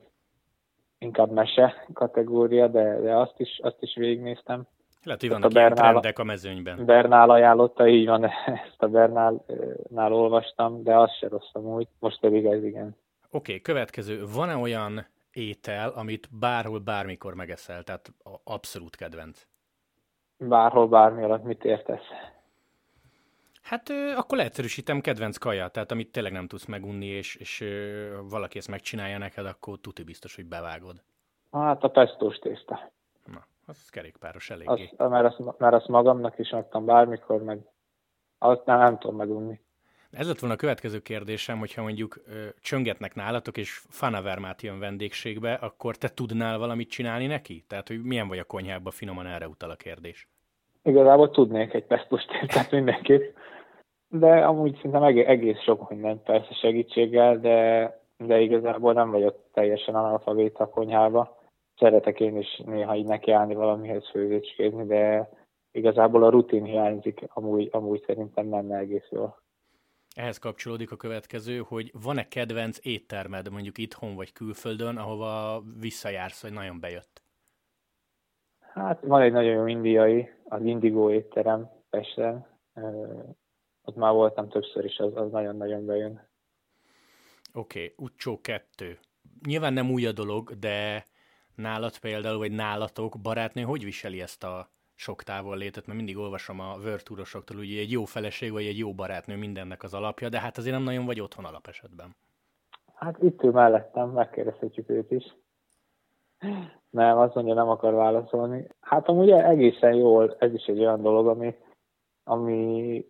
inkább 1.04 1.32
mese 1.32 1.86
kategória, 1.94 2.68
de, 2.68 3.00
de 3.00 3.16
azt 3.16 3.40
is, 3.40 3.60
azt 3.62 3.82
is 3.82 3.96
végignéztem. 3.96 4.68
Lehet, 5.04 5.22
hogy 5.22 5.30
vannak 5.30 5.50
a 5.50 5.54
Bernál, 5.54 5.90
trendek 5.90 6.20
a 6.20 6.24
mezőnyben. 6.24 6.86
Bernál 6.86 7.30
ajánlotta, 7.30 7.88
így 7.88 8.08
van, 8.08 8.24
ezt 8.66 8.84
a 8.84 8.88
Bernálnál 8.88 10.14
olvastam, 10.14 10.84
de 10.84 10.98
az 10.98 11.12
se 11.20 11.28
rossz 11.28 11.50
amúgy, 11.54 11.88
most 12.00 12.20
pedig 12.20 12.46
ez 12.46 12.64
igen. 12.64 12.96
Oké, 13.32 13.38
okay, 13.38 13.62
következő. 13.62 14.24
Van-e 14.36 14.56
olyan 14.56 15.06
étel, 15.32 15.90
amit 15.90 16.30
bárhol, 16.40 16.80
bármikor 16.80 17.34
megeszel, 17.34 17.84
tehát 17.84 18.14
abszolút 18.44 18.96
kedvenc? 18.96 19.48
Bárhol, 20.38 20.88
bármi 20.88 21.24
alatt 21.24 21.44
mit 21.44 21.66
értesz? 21.66 22.08
Hát 23.64 23.90
akkor 24.16 24.38
leegyszerűsítem 24.38 25.02
kedvenc 25.02 25.38
kaja, 25.38 25.68
tehát 25.68 25.92
amit 25.92 26.12
tényleg 26.12 26.32
nem 26.32 26.48
tudsz 26.48 26.66
megunni, 26.66 27.06
és, 27.06 27.36
és 27.36 27.64
valaki 28.30 28.58
ezt 28.58 28.68
megcsinálja 28.68 29.18
neked, 29.18 29.46
akkor 29.46 29.80
tuti 29.82 30.04
biztos, 30.04 30.36
hogy 30.36 30.46
bevágod. 30.46 31.04
Hát 31.52 31.84
a 31.84 31.88
pestós 31.88 32.38
tészta. 32.40 32.92
Az 33.66 33.90
kerékpáros 33.90 34.50
eléggé. 34.50 34.90
Azt, 34.98 35.10
mert, 35.10 35.26
azt, 35.26 35.58
mert 35.58 35.74
azt 35.74 35.88
magamnak 35.88 36.40
is 36.40 36.52
adtam 36.52 36.86
bármikor, 36.86 37.44
meg 37.44 37.60
azt 38.38 38.66
nem, 38.66 38.78
nem 38.78 38.98
tudom 38.98 39.16
megunni. 39.16 39.60
Ez 40.12 40.28
lett 40.28 40.40
volna 40.40 40.56
a 40.56 40.58
következő 40.58 41.00
kérdésem, 41.00 41.60
hogyha 41.60 41.82
mondjuk 41.82 42.22
ö, 42.26 42.46
csöngetnek 42.62 43.16
nálatok, 43.16 43.58
és 43.58 43.82
Fanavermát 43.90 44.62
jön 44.62 44.80
vendégségbe, 44.80 45.54
akkor 45.54 45.96
te 45.96 46.10
tudnál 46.10 46.58
valamit 46.58 46.90
csinálni 46.90 47.26
neki? 47.26 47.64
Tehát, 47.68 47.88
hogy 47.88 48.04
milyen 48.04 48.28
vagy 48.28 48.40
a 48.40 48.44
konyhában, 48.44 48.92
finoman 48.92 49.28
erre 49.28 49.48
utal 49.48 49.70
a 49.70 49.76
kérdés. 49.76 50.28
Igazából 50.84 51.30
tudnék 51.30 51.74
egy 51.74 51.86
pesztos 51.86 52.26
tehát 52.48 52.72
mindenképp. 52.80 53.36
De 54.20 54.46
amúgy 54.46 54.76
szerintem 54.76 55.04
egész 55.04 55.60
sok 55.60 55.90
mindent 55.90 56.24
persze 56.24 56.54
segítséggel, 56.54 57.40
de, 57.40 57.90
de 58.18 58.40
igazából 58.40 58.94
nem 58.94 59.12
vagyok 59.12 59.36
teljesen 59.54 59.96
analfabéta 59.96 60.64
a 60.64 60.70
konyhába 60.70 61.42
szeretek 61.78 62.20
én 62.20 62.38
is 62.38 62.62
néha 62.66 62.96
így 62.96 63.06
nekiállni 63.06 63.54
valamihez 63.54 64.10
főzécskézni, 64.10 64.86
de 64.86 65.30
igazából 65.72 66.24
a 66.24 66.30
rutin 66.30 66.64
hiányzik, 66.64 67.28
amúgy, 67.34 67.70
amúgy 67.72 68.04
szerintem 68.06 68.46
menne 68.46 68.78
egész 68.78 69.08
jól. 69.10 69.42
Ehhez 70.16 70.38
kapcsolódik 70.38 70.92
a 70.92 70.96
következő, 70.96 71.58
hogy 71.58 71.92
van-e 72.04 72.28
kedvenc 72.28 72.80
éttermed 72.82 73.52
mondjuk 73.52 73.78
itthon 73.78 74.16
vagy 74.16 74.32
külföldön, 74.32 74.98
ahova 74.98 75.62
visszajársz, 75.80 76.42
hogy 76.42 76.54
nagyon 76.54 76.80
bejött? 76.80 77.22
Hát 78.60 79.02
van 79.02 79.22
egy 79.22 79.32
nagyon 79.32 79.54
jó 79.54 79.66
indiai, 79.66 80.30
az 80.44 80.62
Indigo 80.64 81.12
étterem 81.12 81.70
Pesten. 81.90 82.46
Ott 83.86 83.96
már 83.96 84.14
voltam 84.14 84.50
többször 84.50 84.86
is, 84.86 84.98
az, 84.98 85.16
az 85.16 85.32
nagyon-nagyon 85.32 85.86
bejön. 85.86 86.28
Oké, 87.54 87.84
okay, 87.84 88.06
Ucsó 88.06 88.40
2. 88.42 89.00
Nyilván 89.46 89.74
nem 89.74 89.92
új 89.92 90.06
a 90.06 90.12
dolog, 90.12 90.60
de 90.60 91.06
nálad 91.56 92.00
például, 92.00 92.38
vagy 92.38 92.52
nálatok 92.52 93.16
barátnő 93.22 93.62
hogy 93.62 93.84
viseli 93.84 94.22
ezt 94.22 94.44
a 94.44 94.68
sok 94.96 95.24
távol 95.24 95.58
létet, 95.58 95.86
mert 95.86 95.98
mindig 95.98 96.18
olvasom 96.18 96.60
a 96.60 96.78
vörtúrosoktól, 96.78 97.58
hogy 97.58 97.78
egy 97.78 97.92
jó 97.92 98.06
feleség 98.06 98.52
vagy 98.52 98.66
egy 98.66 98.78
jó 98.78 98.94
barátnő 98.94 99.38
mindennek 99.38 99.84
az 99.84 99.94
alapja, 99.94 100.30
de 100.30 100.40
hát 100.40 100.58
azért 100.58 100.76
nem 100.76 100.84
nagyon 100.84 101.06
vagy 101.06 101.22
otthon 101.22 101.46
alapesetben. 101.46 102.16
Hát 102.94 103.24
itt 103.24 103.44
ő 103.44 103.50
mellettem, 103.50 104.10
megkérdezhetjük 104.10 104.90
őt 104.90 105.12
is. 105.12 105.36
Nem, 106.90 107.18
azt 107.18 107.34
mondja, 107.36 107.54
nem 107.54 107.70
akar 107.70 107.94
válaszolni. 107.94 108.68
Hát 108.80 109.08
amúgy 109.08 109.32
egészen 109.32 109.94
jól, 109.94 110.36
ez 110.40 110.54
is 110.54 110.66
egy 110.66 110.80
olyan 110.80 111.02
dolog, 111.02 111.28
ami, 111.28 111.56
ami 112.24 113.06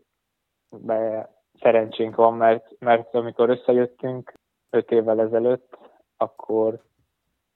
be 0.81 1.29
szerencsénk 1.59 2.15
van, 2.15 2.33
mert, 2.33 2.75
mert 2.79 3.15
amikor 3.15 3.49
összejöttünk 3.49 4.33
öt 4.69 4.91
évvel 4.91 5.21
ezelőtt, 5.21 5.77
akkor, 6.17 6.81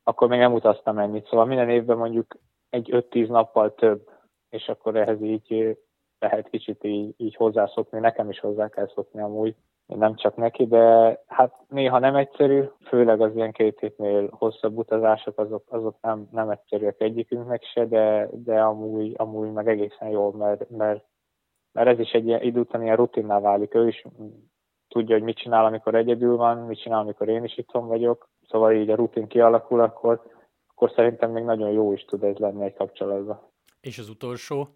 akkor 0.04 0.28
még 0.28 0.40
nem 0.40 0.54
utaztam 0.54 0.98
ennyit. 0.98 1.28
Szóval 1.28 1.46
minden 1.46 1.70
évben 1.70 1.98
mondjuk 1.98 2.38
egy 2.70 2.90
5-10 2.92 3.28
nappal 3.28 3.74
több, 3.74 4.10
és 4.50 4.68
akkor 4.68 4.96
ehhez 4.96 5.22
így 5.22 5.78
lehet 6.20 6.50
kicsit 6.50 6.84
így, 6.84 7.14
így 7.18 7.36
hozzászokni, 7.36 8.00
nekem 8.00 8.30
is 8.30 8.40
hozzá 8.40 8.68
kell 8.68 8.88
szokni 8.88 9.22
amúgy, 9.22 9.56
nem 9.88 10.16
csak 10.16 10.36
neki, 10.36 10.66
de 10.66 11.18
hát 11.28 11.56
néha 11.68 12.00
nem 12.00 12.16
egyszerű, 12.16 12.64
főleg 12.88 13.22
az 13.22 13.36
ilyen 13.36 13.52
két 13.52 13.80
hétnél 13.80 14.30
hosszabb 14.32 14.78
utazások, 14.78 15.40
azok, 15.40 15.64
azok 15.68 15.96
nem, 16.02 16.28
nem 16.32 16.50
egyszerűek 16.50 17.02
egyikünknek 17.02 17.64
se, 17.64 17.86
de, 17.86 18.30
de 18.32 18.62
amúgy, 18.62 19.14
amúgy 19.18 19.52
meg 19.52 19.68
egészen 19.68 20.10
jól, 20.10 20.34
mert, 20.34 20.70
mert, 20.70 21.06
mert 21.78 21.90
ez 21.90 22.00
is 22.00 22.12
egy 22.12 22.28
ilyen 22.28 22.42
idő 22.42 22.60
után 22.60 22.82
ilyen 22.82 22.96
rutinná 22.96 23.40
válik. 23.40 23.76
Ő 23.76 23.88
is 23.88 24.06
tudja, 24.88 25.16
hogy 25.16 25.24
mit 25.24 25.38
csinál, 25.38 25.66
amikor 25.66 25.96
egyedül 25.96 26.36
van, 26.36 26.58
mit 26.58 26.82
csinál, 26.82 27.00
amikor 27.00 27.30
én 27.30 27.44
is 27.44 27.58
itthon 27.58 27.88
vagyok, 27.88 28.30
szóval 28.50 28.74
így 28.74 28.90
a 28.90 28.96
rutin 28.96 29.28
kialakul, 29.28 29.82
akkor, 29.82 30.22
akkor 30.68 30.92
szerintem 30.96 31.32
még 31.32 31.44
nagyon 31.44 31.72
jó 31.72 31.94
is 31.94 32.06
tud 32.06 32.24
ez 32.24 32.36
lenni 32.36 32.64
egy 32.66 32.74
kapcsolatban. 32.74 33.42
És 33.82 33.98
az 33.98 34.10
utolsó, 34.10 34.68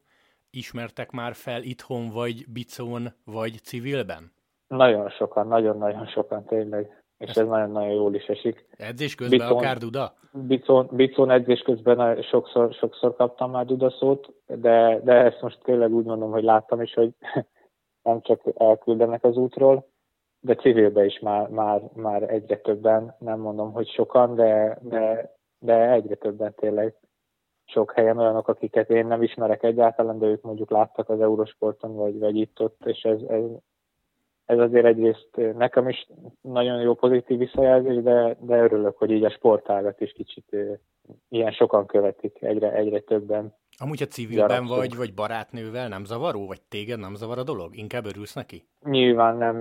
ismertek 0.49 1.11
már 1.11 1.33
fel 1.33 1.61
itthon, 1.61 2.09
vagy 2.13 2.45
bicón, 2.53 3.13
vagy 3.25 3.53
civilben? 3.63 4.31
Nagyon 4.67 5.09
sokan, 5.09 5.47
nagyon-nagyon 5.47 6.07
sokan 6.07 6.45
tényleg. 6.45 7.00
És 7.21 7.35
ez 7.35 7.47
nagyon-nagyon 7.47 7.93
jól 7.93 8.15
is 8.15 8.25
esik. 8.25 8.65
Edzés 8.77 9.15
közben 9.15 9.39
Bicon, 9.39 9.57
akár 9.57 9.77
Duda? 9.77 10.13
Bicon, 10.31 10.89
Bicon 10.91 11.31
edzés 11.31 11.59
közben 11.61 12.21
sokszor, 12.21 12.73
sokszor 12.73 13.15
kaptam 13.15 13.51
már 13.51 13.65
Duda 13.65 13.89
szót, 13.89 14.33
de, 14.45 14.99
de 15.03 15.13
ezt 15.13 15.41
most 15.41 15.59
tényleg 15.63 15.93
úgy 15.93 16.05
mondom, 16.05 16.31
hogy 16.31 16.43
láttam 16.43 16.81
is, 16.81 16.93
hogy 16.93 17.13
nem 18.03 18.21
csak 18.21 18.41
elküldenek 18.55 19.23
az 19.23 19.35
útról, 19.35 19.87
de 20.39 20.55
civilbe 20.55 21.05
is 21.05 21.19
már, 21.19 21.49
már, 21.49 21.81
már 21.93 22.23
egyre 22.33 22.57
többen, 22.57 23.15
nem 23.19 23.39
mondom, 23.39 23.71
hogy 23.71 23.89
sokan, 23.89 24.35
de, 24.35 24.77
de, 24.81 25.33
de 25.59 25.91
egyre 25.91 26.15
többen 26.15 26.53
tényleg 26.55 26.95
sok 27.65 27.91
helyen 27.91 28.17
olyanok, 28.17 28.47
akiket 28.47 28.89
én 28.89 29.05
nem 29.05 29.23
ismerek 29.23 29.63
egyáltalán, 29.63 30.19
de 30.19 30.25
ők 30.25 30.41
mondjuk 30.41 30.69
láttak 30.69 31.09
az 31.09 31.21
Eurosporton, 31.21 31.95
vagy, 31.95 32.19
vagy 32.19 32.35
itt-ott, 32.35 32.85
és 32.85 33.01
ez, 33.03 33.21
ez, 33.21 33.43
ez 34.51 34.59
azért 34.59 34.85
egyrészt 34.85 35.29
nekem 35.57 35.89
is 35.89 36.07
nagyon 36.41 36.81
jó 36.81 36.93
pozitív 36.93 37.37
visszajelzés, 37.37 38.03
de, 38.03 38.37
de 38.39 38.57
örülök, 38.57 38.97
hogy 38.97 39.11
így 39.11 39.23
a 39.23 39.29
sportágat 39.29 40.01
is 40.01 40.11
kicsit 40.11 40.55
ilyen 41.29 41.51
sokan 41.51 41.85
követik, 41.85 42.41
egyre, 42.41 42.73
egyre 42.73 42.99
többen. 42.99 43.55
Amúgy, 43.77 43.99
ha 43.99 44.05
civilben 44.05 44.65
vagy, 44.65 44.95
vagy 44.95 45.13
barátnővel 45.13 45.87
nem 45.87 46.05
zavaró, 46.05 46.47
vagy 46.47 46.61
téged 46.69 46.99
nem 46.99 47.15
zavar 47.15 47.37
a 47.37 47.43
dolog? 47.43 47.77
Inkább 47.77 48.05
örülsz 48.05 48.33
neki? 48.35 48.63
Nyilván 48.83 49.37
nem, 49.37 49.57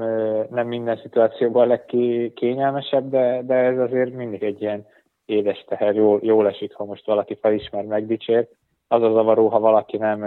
nem 0.50 0.66
minden 0.66 0.96
szituációban 1.02 1.62
a 1.62 1.66
legkényelmesebb, 1.66 3.10
de, 3.10 3.42
de 3.42 3.54
ez 3.54 3.78
azért 3.78 4.14
mindig 4.14 4.42
egy 4.42 4.60
ilyen 4.62 4.86
édes 5.24 5.64
teher, 5.68 5.94
jól, 5.94 6.20
jól 6.22 6.46
esik, 6.48 6.74
ha 6.74 6.84
most 6.84 7.06
valaki 7.06 7.38
felismer, 7.40 7.84
megdicsér. 7.84 8.48
Az 8.88 9.02
a 9.02 9.12
zavaró, 9.12 9.48
ha 9.48 9.60
valaki 9.60 9.96
nem 9.96 10.24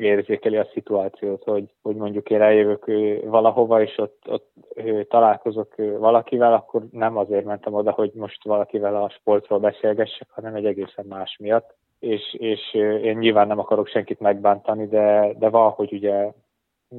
érzékeli 0.00 0.56
a 0.56 0.68
szituációt, 0.72 1.44
hogy, 1.44 1.74
hogy 1.82 1.96
mondjuk 1.96 2.30
én 2.30 2.40
eljövök 2.40 2.84
valahova, 3.24 3.82
és 3.82 3.98
ott, 3.98 4.22
ott 4.28 4.52
találkozok 5.08 5.74
valakivel, 5.76 6.52
akkor 6.52 6.82
nem 6.90 7.16
azért 7.16 7.44
mentem 7.44 7.74
oda, 7.74 7.90
hogy 7.90 8.10
most 8.14 8.44
valakivel 8.44 9.02
a 9.02 9.10
sportról 9.10 9.58
beszélgessek, 9.58 10.30
hanem 10.30 10.54
egy 10.54 10.66
egészen 10.66 11.06
más 11.08 11.36
miatt. 11.40 11.74
És, 11.98 12.34
és 12.38 12.74
én 12.74 13.18
nyilván 13.18 13.46
nem 13.46 13.58
akarok 13.58 13.88
senkit 13.88 14.20
megbántani, 14.20 14.86
de, 14.86 15.32
de 15.38 15.48
valahogy 15.48 15.92
ugye 15.92 16.32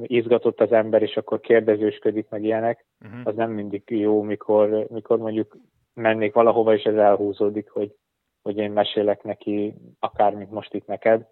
izgatott 0.02 0.60
az 0.60 0.72
ember, 0.72 1.02
és 1.02 1.16
akkor 1.16 1.40
kérdezősködik 1.40 2.28
meg 2.28 2.44
ilyenek, 2.44 2.86
uh-huh. 3.04 3.20
az 3.24 3.34
nem 3.34 3.50
mindig 3.50 3.82
jó, 3.86 4.22
mikor, 4.22 4.86
mikor 4.88 5.18
mondjuk 5.18 5.56
mennék 5.94 6.34
valahova, 6.34 6.74
és 6.74 6.82
ez 6.82 6.94
elhúzódik, 6.94 7.70
hogy, 7.70 7.94
hogy 8.42 8.56
én 8.56 8.70
mesélek 8.70 9.22
neki, 9.22 9.74
akármint 9.98 10.50
most 10.50 10.74
itt 10.74 10.86
neked, 10.86 11.26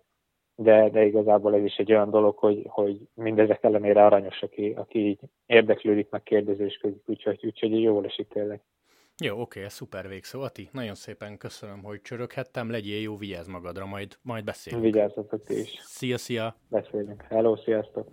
de, 0.63 0.89
de 0.91 1.05
igazából 1.05 1.55
ez 1.55 1.65
is 1.65 1.77
egy 1.77 1.93
olyan 1.93 2.11
dolog, 2.11 2.37
hogy, 2.39 2.67
hogy 2.69 3.01
mindezek 3.15 3.65
ellenére 3.65 4.05
aranyos, 4.05 4.43
aki, 4.43 4.75
aki 4.77 4.99
így 4.99 5.19
érdeklődik, 5.47 6.11
meg 6.11 6.23
kérdezősködik, 6.23 7.03
úgyhogy, 7.07 7.47
úgyhogy 7.47 7.83
jól 7.83 8.05
esik 8.05 8.29
tényleg. 8.29 8.61
Jó, 9.25 9.41
oké, 9.41 9.65
ez 9.65 9.73
szuper 9.73 10.09
végszó. 10.09 10.41
Ati, 10.41 10.69
nagyon 10.73 10.95
szépen 10.95 11.39
köszönöm, 11.39 11.83
hogy 11.83 12.03
csöröghettem, 12.03 12.71
legyél 12.71 13.01
jó, 13.01 13.17
vigyázz 13.17 13.49
magadra, 13.49 13.87
majd, 13.87 14.17
majd 14.23 14.45
beszélünk. 14.45 14.83
Vigyázzatok 14.83 15.43
ti 15.45 15.61
is. 15.61 15.79
Szia, 15.79 16.19
szia! 16.19 16.57
Beszélünk. 16.69 17.23
Hello, 17.29 17.57
sziasztok! 17.57 18.09